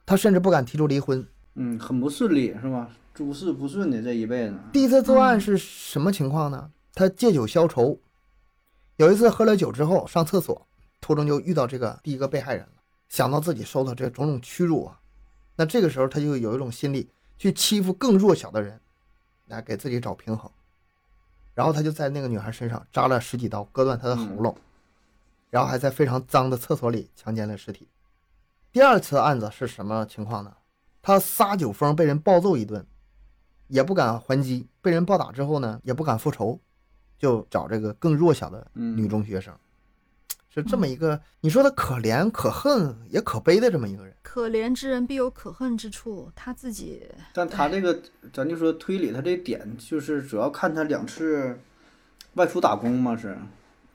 [0.05, 1.25] 他甚至不敢提出离婚。
[1.55, 2.89] 嗯很不顺利是吧？
[3.13, 6.71] 诸事不顺的这一辈子，第一次作案嗯是什么情况呢？
[6.93, 7.99] 他借酒消愁，
[8.97, 10.65] 有一次喝了酒之后上厕所，
[11.01, 12.73] 途中就遇到这个第一个被害人了，
[13.09, 14.99] 想到自己受到这种种屈辱啊，
[15.55, 18.79] 那这个时候他就有一种心理去欺负更弱小的人，
[19.47, 20.49] 来给自己找平衡，
[21.53, 24.55] 然后他就在那个女孩身上扎了十几刀，割断她的喉咙，
[25.49, 27.87] 然后还在非常脏的厕所里强奸了尸体。
[28.71, 30.53] 第二次案子是什么情况呢？
[31.01, 32.85] 他撒酒疯被人暴揍一顿，
[33.67, 36.59] 也不敢还击，被人暴打之后呢，也不敢复仇，
[37.17, 39.53] 就找这个更弱小的女中学生，
[40.53, 44.13] 是这么一个你说他可怜可恨也可悲的这么一个人。
[44.21, 47.97] 可怜之人必有可恨之处，他自己但他这个
[48.33, 51.57] 咱就说推理，他这点就是主要看他两次
[52.33, 53.37] 外出打工嘛，是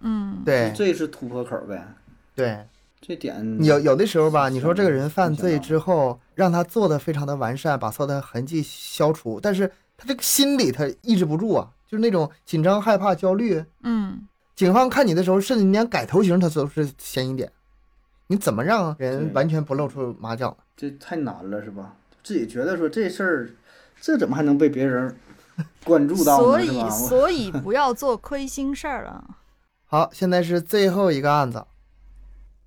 [0.00, 0.42] 嗯。
[0.44, 0.72] 对。
[0.74, 1.86] 这是突破口呗，
[2.34, 2.66] 对，
[3.00, 13.64] 这点有有的时候吧，你说这个人犯罪之后，让他做的非常的完善，把所有的痕迹消除，但是他这个心里他抑制不住啊，就是那种紧张、害怕、焦虑。
[13.82, 14.26] 嗯
[14.57, 17.52] 警方看你的时候，甚至你连改头型他都是嫌疑点，
[18.28, 20.57] 你怎么让人完全不露出马脚？
[20.74, 21.94] 这太难了是吧？
[22.24, 23.50] 自己觉得说这事儿，
[24.00, 25.14] 这怎么还能被别人
[25.84, 26.64] 关注到所呢？
[26.64, 26.88] 是吧？
[26.88, 29.22] 以所以不要做亏心事儿啊。
[29.84, 31.66] 好，现在是最后一个案子。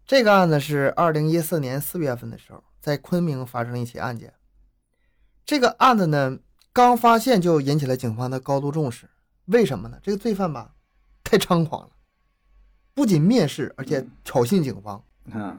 [0.05, 4.33] 这个案子是二零一四年四月份的时候，在昆明发生了一起案件。
[5.43, 6.37] 这个案子呢，
[6.71, 9.09] 刚发现就引起了警方的高度重视。
[9.45, 9.97] 为什么呢？
[10.03, 10.71] 这个罪犯吧，
[11.29, 11.89] 太猖狂了，
[12.95, 15.03] 不仅蔑视，而且挑衅警方。
[15.31, 15.55] 啊，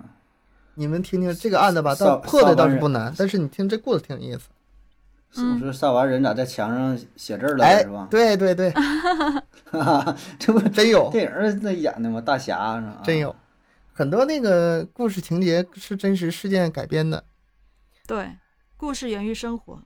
[0.75, 4.49] 你们听听这个案子吧，扫倒破的倒是不难，但是你听这故事挺有意思。
[5.33, 8.09] 是不是杀完人咋在墙上写字儿了哎是吧，？
[8.11, 8.73] 对对对，
[10.41, 12.21] 这不 真有电影儿那演的吗？
[12.21, 13.01] 大侠是吧？
[13.05, 13.37] 真有，
[13.93, 17.23] 很多那个故事情节是真实事件改编的。
[18.09, 18.39] 对，
[18.77, 19.81] 故事源于生活。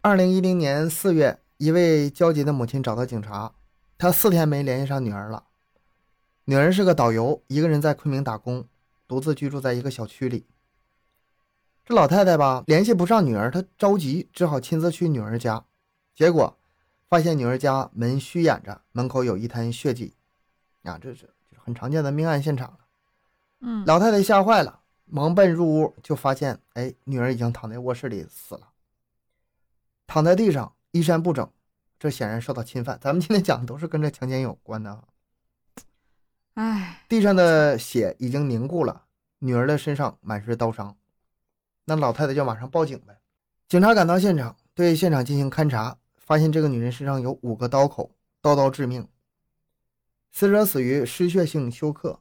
[0.00, 3.52] 二零一零年四月，一位焦急的母亲找到警察，
[3.98, 5.44] 她四天没联系上女儿了。
[6.44, 8.66] 女儿是个导游，一个人在昆明打工，
[9.08, 10.46] 独自居住在一个小区里。
[11.84, 15.64] 这老太太吧，联系不上女儿，她着急，只好亲自去女儿家。
[16.14, 16.56] 结果
[17.08, 20.14] 发现女儿家门虚掩着，门口有一滩血迹。
[20.84, 22.78] 啊，这是就是很常见的命案现场了。
[23.60, 28.68] 嗯，老太太吓坏了，忙奔入屋，就发现，哎，女儿已经躺在卧室里死了，
[30.06, 31.50] 躺在地上，衣衫不整，
[31.98, 32.98] 这显然受到侵犯。
[33.00, 35.04] 咱们今天讲的都是跟这强奸有关的啊。
[36.54, 39.04] 唉，地上的血已经凝固了，
[39.38, 40.96] 女儿的身上满是刀伤，
[41.84, 43.18] 那老太太就马上报警呗。
[43.68, 49.06] 警察赶到现场，对现场进行勘查，发现这个女人身上有五个刀口，刀刀致命。
[50.32, 52.20] 死者死于失血性休克，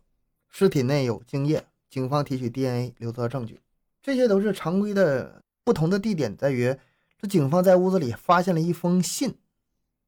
[0.50, 3.62] 尸体内有精液，警方提取 DNA 留作证据。
[4.02, 6.78] 这些都是常规的，不同的地点在于，
[7.20, 9.36] 这警方在屋子里发现了一封信，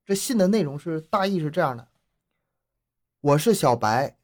[0.10, 1.88] 这信的内容是大意是这样的：
[3.22, 4.18] 我是小白，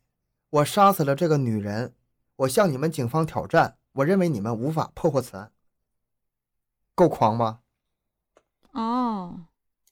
[0.50, 1.94] 我杀死了这个女人，
[2.38, 5.52] 我向你们警方挑战，我认为你们无法破获此案。
[6.96, 7.60] 够狂吧？
[8.72, 9.42] 哦，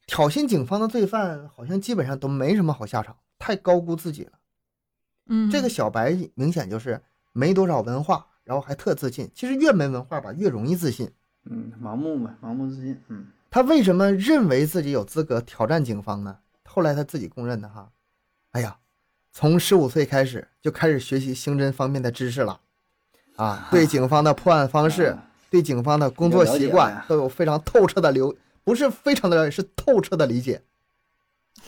[0.08, 4.32] 挑衅警方的罪犯好像基本上都没什么好下场，太高估自己了。
[5.28, 9.30] 嗯，这个小白明显就是没多少文化，然后还特自信。
[9.36, 11.14] 其实越没文化吧，越容易自信。
[11.44, 13.00] 嗯，盲目嘛，盲目自信。
[13.10, 16.40] 嗯，他为什么认为自己有资格挑战警方呢？
[16.66, 17.92] 后来他自己公认的哈，
[18.50, 18.78] 哎呀，
[19.32, 22.62] 从十五岁开始就开始学习刑侦方面的知识了，
[23.36, 30.64] 啊，对警方的破案方式，啊对警方的工作习惯都有非常透彻的流，不是非常的了解，是透彻的理解。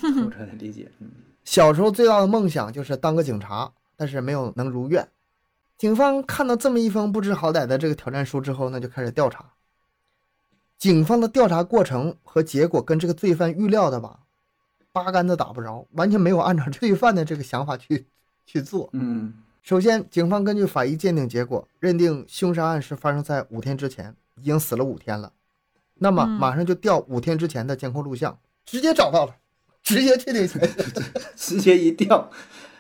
[0.01, 0.91] 透彻的理解。
[0.97, 1.11] 嗯，
[1.43, 5.07] 小时候最大的梦想就是当个警察，但是没有能如愿。
[5.77, 9.51] 警方看到这么一封不知好歹的这个挑战书之后呢，就开始调查。
[10.77, 14.19] 警方的调查过程和结果跟这个罪犯预料的吧，
[14.91, 18.05] 八竿子打不着，完全没有按照罪犯的这个想法去
[18.45, 18.89] 去做。
[18.93, 25.31] 嗯，首先，警方根据法医鉴定结果认定凶杀案是发生在五天之前，已经死了五天了。
[25.95, 29.35] 那么嗯马上就调五天之前的监控录像，直接找到了，
[29.81, 30.47] 直接确定，
[31.35, 32.29] 直接一调，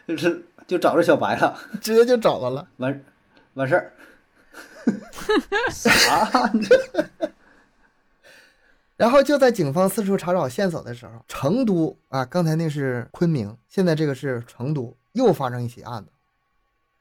[0.05, 2.67] 就是就找着小白了，直接就找到了。
[2.77, 3.03] 完
[3.53, 3.93] 完事儿。
[5.71, 6.51] 啥？
[8.97, 16.11] 然后就在警方四处查找线索的时候，成都啊，刚才那是昆明，现在这个是成都，又发生一起案子。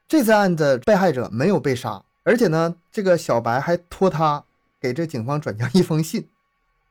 [0.07, 4.43] 这次案子被害者没有被杀，而且呢，这个小白还托他
[4.79, 6.27] 给这警方转交一封信，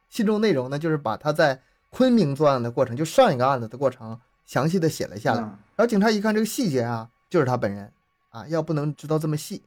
[0.09, 5.41] 信中内容呢就是把他在昆明作案的过程，就上一个案子的过程，详细的写了下来。
[5.41, 7.93] 嗯然后警察一看这个细节啊，就是他本人
[8.31, 9.63] 啊，要不能知道这么细，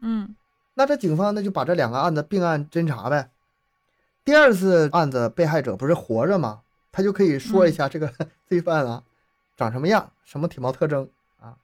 [0.00, 0.36] 嗯
[0.74, 3.30] 那这警方呢就把这两个案子并案侦查呗。
[4.26, 6.62] 第二次案子被害者不是活着吗？
[6.90, 8.12] 他就可以说一下这个
[8.48, 9.04] 罪犯啊、
[9.56, 11.08] 长什么样，什么体貌特征
[11.38, 11.54] 啊，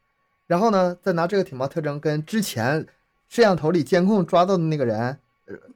[0.46, 2.86] 然后呢再拿这个体貌特征跟之前
[3.28, 5.18] 摄像头里监控抓到的那个人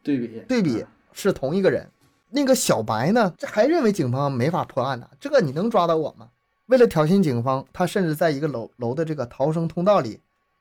[0.05, 1.91] 对比对比，是同一个人。
[2.31, 6.29] 那个小白呢，这还认为警方没法破案呢，这个你能抓到我吗？
[6.67, 10.21] 为了挑衅警方，他甚至在一个楼楼的这个逃生通道里，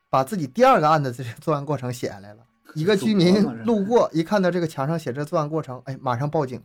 [0.10, 2.40] 把自己第二个案子的这个作案过程写下来了。
[2.76, 6.62] 一个居民路过，一看到这个墙上写着作案过程，哎，马上报警。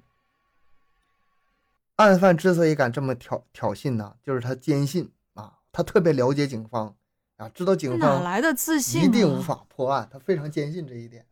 [1.97, 6.97] 案犯之所以敢这么挑挑衅呢，就是他坚信啊，他特别了解警方
[7.37, 9.05] 啊，知道警哪方来的自信、啊？
[9.05, 11.27] 一定无法破案，他非常坚信这一点。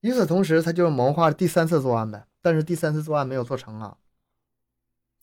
[0.00, 3.98] 与此同时，他就谋划第三次作案呗，但是第三次作案没有做成啊。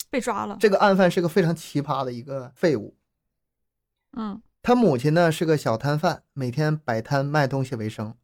[0.09, 0.55] 被抓了。
[0.59, 2.95] 这个案犯是个非常奇葩的一个废物，
[4.13, 8.15] 嗯他母亲呢是个小摊贩，每天摆摊卖东西为生；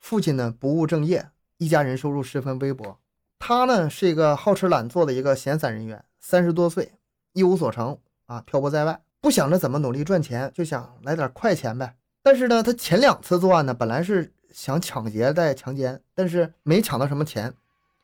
[0.00, 1.28] 父亲呢不务正业，
[1.58, 2.98] 一家人收入十分微薄。
[3.38, 6.94] 他呢是一个好吃懒做的一个闲散人员，三十多岁，
[7.32, 11.94] 一无所成啊，漂泊在外，不想着怎么努力赚钱，就想来点快钱呗。
[12.24, 17.54] 但是呢，他前两次作案呢，本来是想抢劫再强奸，但是没抢到什么钱。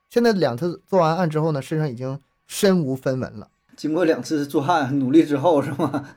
[0.09, 3.51] 现在两次做完案之后呢，身上已经身无分文了。
[3.81, 6.11] 经过两次作案努力之后是吗？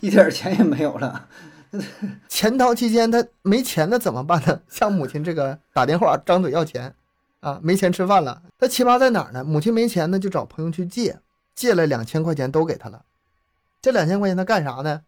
[0.00, 1.28] 一点钱也没有了。
[2.30, 4.58] 潜逃期间他没钱，那怎么办呢？
[4.70, 6.94] 向母亲这个打电话张嘴要钱，
[7.40, 8.40] 啊，没钱吃饭了。
[8.58, 9.44] 他奇葩在哪儿呢？
[9.44, 11.20] 母亲没钱呢，就找朋友去借，
[11.54, 13.02] 借了两千块钱都给他了。
[13.82, 15.02] 这两千块钱他干啥呢？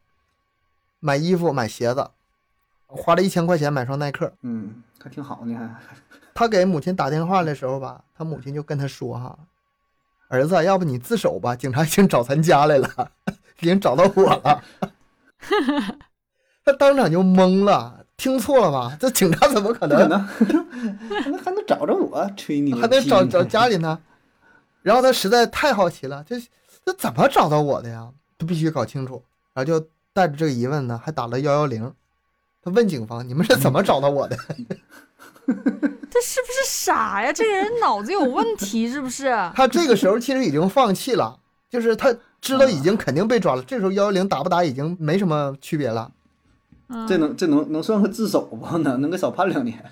[1.01, 2.11] 买衣服、买鞋子，
[2.89, 4.31] 花了一千块钱买双耐克。
[4.43, 5.97] 嗯，还挺好呢，还
[6.35, 9.39] 他给母亲打电话的时候吧，他母亲就跟他说哈，
[10.33, 13.11] 儿子，要不你自首吧， 警察已经找咱家来了，
[13.61, 14.65] 已经找到我了。
[16.65, 18.97] 他当场就懵了，听错了吧？
[18.99, 20.29] 这警察怎么可不可能呢，
[21.23, 23.99] 还能还能找着我吹牛，还能找找家里呢？
[24.81, 26.41] 然后他实在太好奇了，这
[26.85, 28.09] 这怎么找到我的呀？
[28.39, 29.23] 他必须搞清楚，
[29.53, 31.93] 然后就带着这个疑问呢，还打了幺幺零。
[32.65, 34.37] 他问警方：“你们是怎么找到我的？”
[35.47, 37.33] 他是不是傻呀？
[37.33, 39.27] 这个人脑子有问题是不是？
[39.55, 41.39] 他这个时候其实已经放弃了，
[41.69, 46.11] 就是他知道已经肯定被抓了，这时候幺幺零打不打已经没什么区别了。
[46.89, 48.67] 嗯这能这能能算个自首不？
[48.79, 49.83] 能能给少判两年。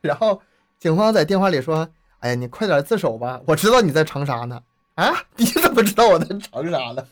[0.00, 0.40] 然后
[0.78, 1.88] 警方在电话里说
[2.20, 4.60] ：“哎呀，你快点自首吧，我知道你在长沙呢。”
[4.96, 7.04] 啊，你怎么知道我在长沙呢？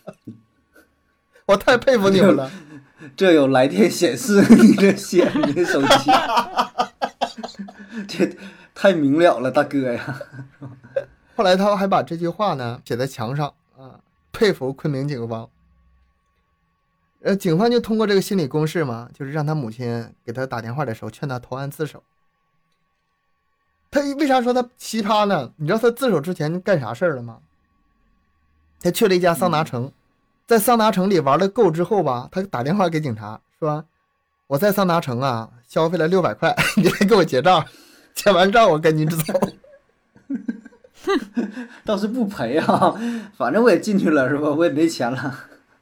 [1.46, 2.50] 我太佩服你们了。
[3.16, 6.10] 这有来电显示你这显你的手机，
[8.08, 8.36] 这
[8.74, 10.20] 太明了了，大哥呀！
[11.36, 14.00] 后来他还把这句话呢写在墙上啊，
[14.32, 15.48] 佩服昆明警方。
[17.20, 22.02] 呃，警方就通过这个心理攻势嘛，就是让他母亲给他打电话的时候劝他投案自首。
[23.90, 25.52] 他为啥说他奇葩呢？
[25.56, 27.38] 你知道他自首之前干啥事儿了吗？
[28.80, 29.90] 他去了一家桑拿城，
[30.46, 33.84] 在桑拿城里玩了够之后吧，他打电话给警察说
[34.48, 37.64] ：“我在桑拿城啊消费了六百块， 你来给我结账，
[38.14, 39.16] 结完账我跟你走。
[41.84, 42.94] ”倒是不赔啊，
[43.36, 44.50] 反正我也进去了是吧？
[44.50, 45.34] 我也没钱了。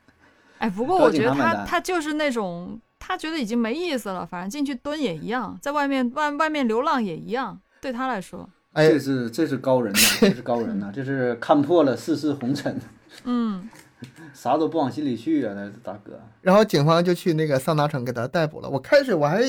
[0.58, 12.80] 哎，不过我觉得他他就是那种，他觉得已经没意思了，反正进去蹲也一样，在外面外外面流浪也一样，对他来说，哎这，是这是高人呐，这是高人呐，这是看破了世事红尘，
[13.24, 13.68] 嗯，
[14.34, 16.20] 啥都不往心里去啊，那大哥。
[16.42, 18.68] 然后警方就去那个桑拿城给他逮捕了。
[18.68, 19.42] 我开始我还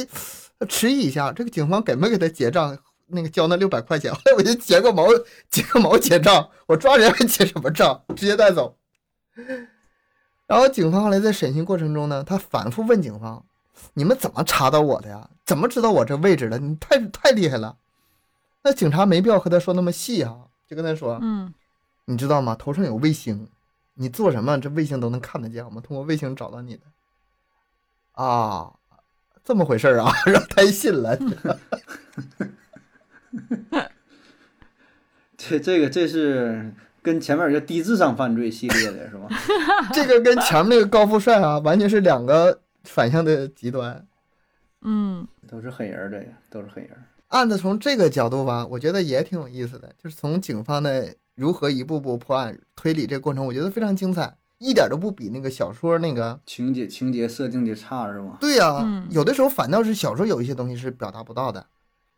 [0.70, 2.78] 迟疑一下，这个警方给没给他结账？
[3.08, 5.06] 那个交那六百块钱， 后来我就结个毛，
[5.50, 8.02] 结个毛结账，我抓人还结什么账？
[8.16, 8.76] 直接带走。
[10.48, 13.44] 然后警方后来在审讯过程中呢，他反复问警方
[13.94, 15.30] ：“你们怎么查到我的呀？
[15.46, 16.58] 怎么知道我这位置的？
[16.58, 17.78] 你太太厉害了。”
[18.64, 20.36] 那警察没必要和他说那么细啊，
[20.68, 21.54] 就跟他说：“嗯，
[22.06, 22.56] 你知道吗？
[22.58, 23.48] 头上有卫星，
[23.96, 25.66] 你做什么这卫星都能看得见。
[25.66, 26.82] 我们通过卫星找到你的。
[28.12, 28.74] 啊，
[29.44, 31.18] 这么回事儿啊， 让他也信了。
[35.38, 39.28] 这这个这是跟前面有个低智商犯罪系列的是吧？
[39.94, 44.08] 这个跟前面那个高富帅啊，完全是两个反向的极端。
[44.82, 47.04] 嗯，都是狠人儿，这个都是狠人儿。
[47.30, 56.40] 案子从这个角度吧，我觉得也挺有意思的，就是从警方的如何一步步破案推理这个过程，我觉得非常精彩，一点都不比那个小说那个。
[56.46, 58.38] 情节情节设定的差是吗？
[58.40, 61.66] 对呀、嗯有的时候反倒是小说有一些东西是表达不到的，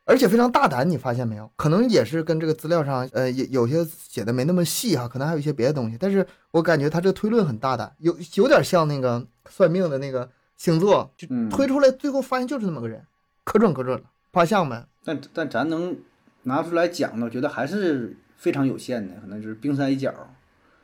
[0.05, 1.49] 而且非常大胆，你发现没有？
[1.55, 13.03] 可能也是跟这个资料上，呃，有有些写的没那么细哈、可能还有一些别的东西，但是我感觉他这个推论很大胆，有有点像那个算命的那个星座，就嗯，推出来，最后发现就是那么个人，
[13.43, 14.85] 可准可准了，画像呗。
[15.03, 15.97] 但但咱能
[16.43, 20.13] 拿出来讲呢，我觉得还是非常有限的，可能就是冰山一角，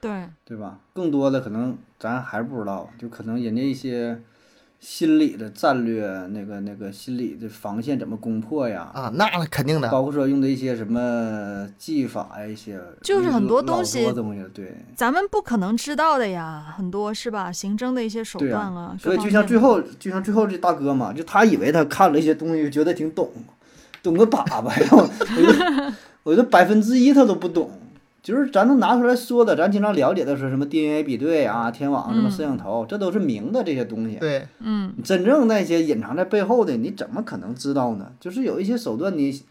[0.01, 0.79] 对，对吧？
[0.93, 4.19] 更多的可能咱还不知道，就可能人家一些
[4.79, 14.75] 心理的战略，那个那个心理的防线怎么攻破呀，啊，那肯定的，包括说用的一些什么技法呀，一些就是很多东西多东西，对。
[14.95, 17.49] 咱们不可能知道的呀，很多是吧？
[17.49, 23.31] 刑侦的一些手段啊，各所以就像最后，就像最后这大哥嘛，就他以为他看了一些东西，觉得挺懂，
[24.01, 25.93] 懂个粑粑呀！
[26.23, 27.71] 我觉得百分之一他都不懂。
[28.21, 34.15] 就是咱能拿出来说的，咱经常了解的是什么 DNA 比对啊、天网什么嗯摄像头，这都是明的这些东西。
[34.15, 38.13] 对，嗯，真正那些隐藏在背后的，你怎么可能知道呢？
[38.21, 39.43] 就是有一些手段你，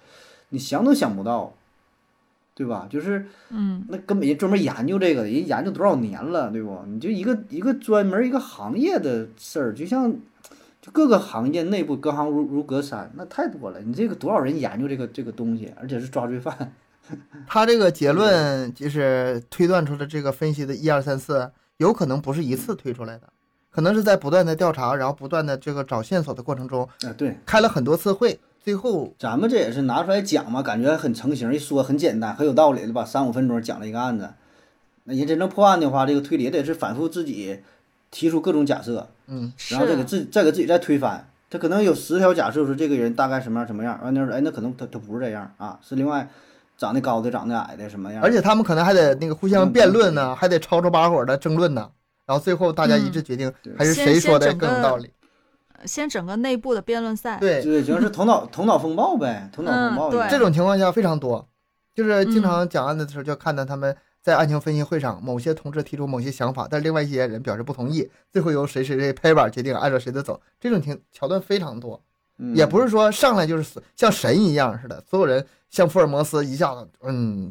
[0.48, 1.52] 你想都想不到，
[2.54, 2.86] 对吧？
[2.88, 6.78] 就是嗯，那根本人专门研究这个的，人研究多少年了，对不？
[6.86, 10.10] 你就一个一个专门一个行业的事儿，就像
[10.82, 13.80] 就各个行业内部隔行如如隔山，那太多了。
[13.80, 16.74] 你这个多少人研究这个这个东西，而且是抓罪犯，
[17.46, 23.28] 他这个结论就是推断出的这个分析的一二三四，有可能不是一次推出来的，
[23.70, 33.04] 可能是在不断的调查，然后不断的这个找线索的过程中，啊，对，开了很多次会，最后咱们这也是拿出来讲嘛，感觉很成型，一说很简单，很有道理，对吧？
[33.04, 34.30] 三五分钟讲了一个案子，
[35.04, 37.60] 那人真正破案的话，这个推理也得是反复自己
[38.10, 46.28] 提出各种假设，嗯，然后再给，自己再给自己再推翻，他可能有十条假设说这个人大概什么样什么样，完那说哎那可能他他不是这样啊，是另外
[46.76, 51.90] 长得高的长得矮的什么样，而且他们可能还得那个互相辩论呢，还得吵吵把火的争论呢，
[52.26, 53.72] 然后最后大家一致决定对。
[53.78, 55.10] 还是谁说的更有道理。
[55.84, 57.38] 先整个内部的辩论赛。
[57.40, 60.28] 对，对，就是头脑头脑风暴呗，头脑风暴嗯对。
[60.30, 61.48] 这种情况下非常多，
[61.92, 62.42] 就是经嗯。
[62.42, 70.40] 常讲案子的时候，就看到他们在案情分析会上，某些同志提出某些想法，但另外一些人表示不同意，最后由谁谁谁拍板决定按照谁的走。
[70.60, 72.00] 这种情桥段非常多，
[72.38, 77.50] 嗯也不是说上来就是像神一样似的，所有人像福尔摩斯一下子，嗯，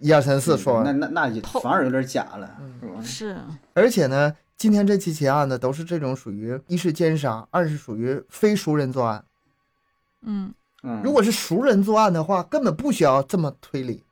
[0.00, 0.84] 一二三四说完。
[0.84, 3.02] 那那那也透反而有点假了，嗯是吧？
[3.02, 3.36] 是，
[3.74, 9.24] 而且呢，今天这期奇案呢，都是这种属于一是奸杀，二是属于非熟人作案。
[10.22, 14.02] 嗯嗯，如果是熟人作案的话，根本不需要这么推理，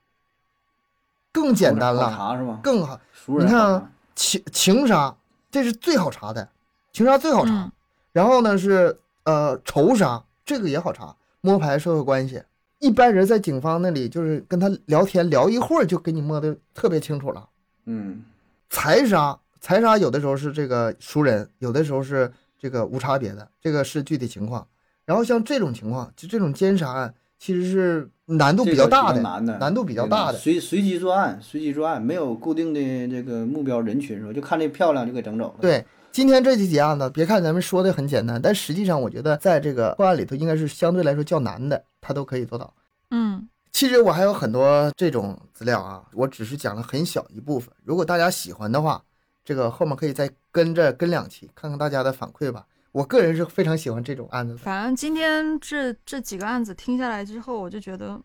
[1.32, 2.60] 更简单了，查是吧？
[2.62, 3.00] 更好。
[3.12, 5.16] 熟人你看啊情情杀，
[5.50, 6.48] 这是最好查的，
[6.92, 7.52] 情杀最好查。
[7.52, 7.72] 嗯
[8.12, 12.42] 然后呢是呃仇杀，这个也好查，摸排社会关系。
[12.78, 17.48] 一般人在警方那里就是跟他聊天聊一会儿就给你摸的特别清楚了。
[17.86, 18.22] 嗯
[18.68, 24.66] 财杀，财杀有的时候是这个熟人，有的时候是这个无差别的，这个是具体情况。
[25.06, 30.38] 然后像这种情况，就这种奸杀案，其实是难度比较大的，难的，难度比较大的。
[30.38, 34.32] 随随机作案，随机作案，没有固定的这个目标人群是吧？
[34.32, 42.72] 就看这漂亮就给整走了。，对，今天这几起案子，别看咱们说的很简单，但实际上我觉得在这个破案里头，应该是相对来说较难的，他都可以做到。
[43.10, 47.74] 嗯其实我还有很多这种资料啊，我只是讲了很小一部分。
[47.82, 49.02] 如果大家喜欢的话，
[49.44, 52.66] 这个后面可以再跟着跟两期，看看大家的反馈吧。
[52.92, 54.58] 我个人是非常喜欢这种案子的。
[54.58, 58.20] 反正今天这这几个案子听下来之后，我就觉得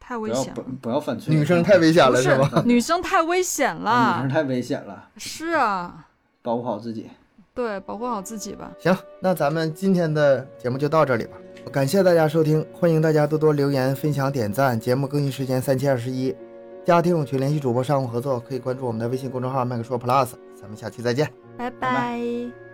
[0.00, 0.64] 太不要不危险了。
[0.80, 2.62] 不要犯罪，女生太危险了是吧？
[2.64, 6.06] 女生太危险了女生，太危险了，是啊，
[6.40, 7.10] 保护好自己。
[7.54, 8.72] 对，保护好自己吧。
[8.78, 11.36] 行，那咱们今天的节目就到这里吧。
[11.70, 14.78] 感谢大家收听，欢迎大家多多留言、分享、点赞。
[14.80, 16.34] 节目更新时间三七二十一，
[16.84, 20.30] 加听友群联系主播商务合作，可以关注我们的微信公众号“麦克说 Plus”。
[20.58, 21.28] 咱们下期再见。
[21.58, 22.71] 拜拜拜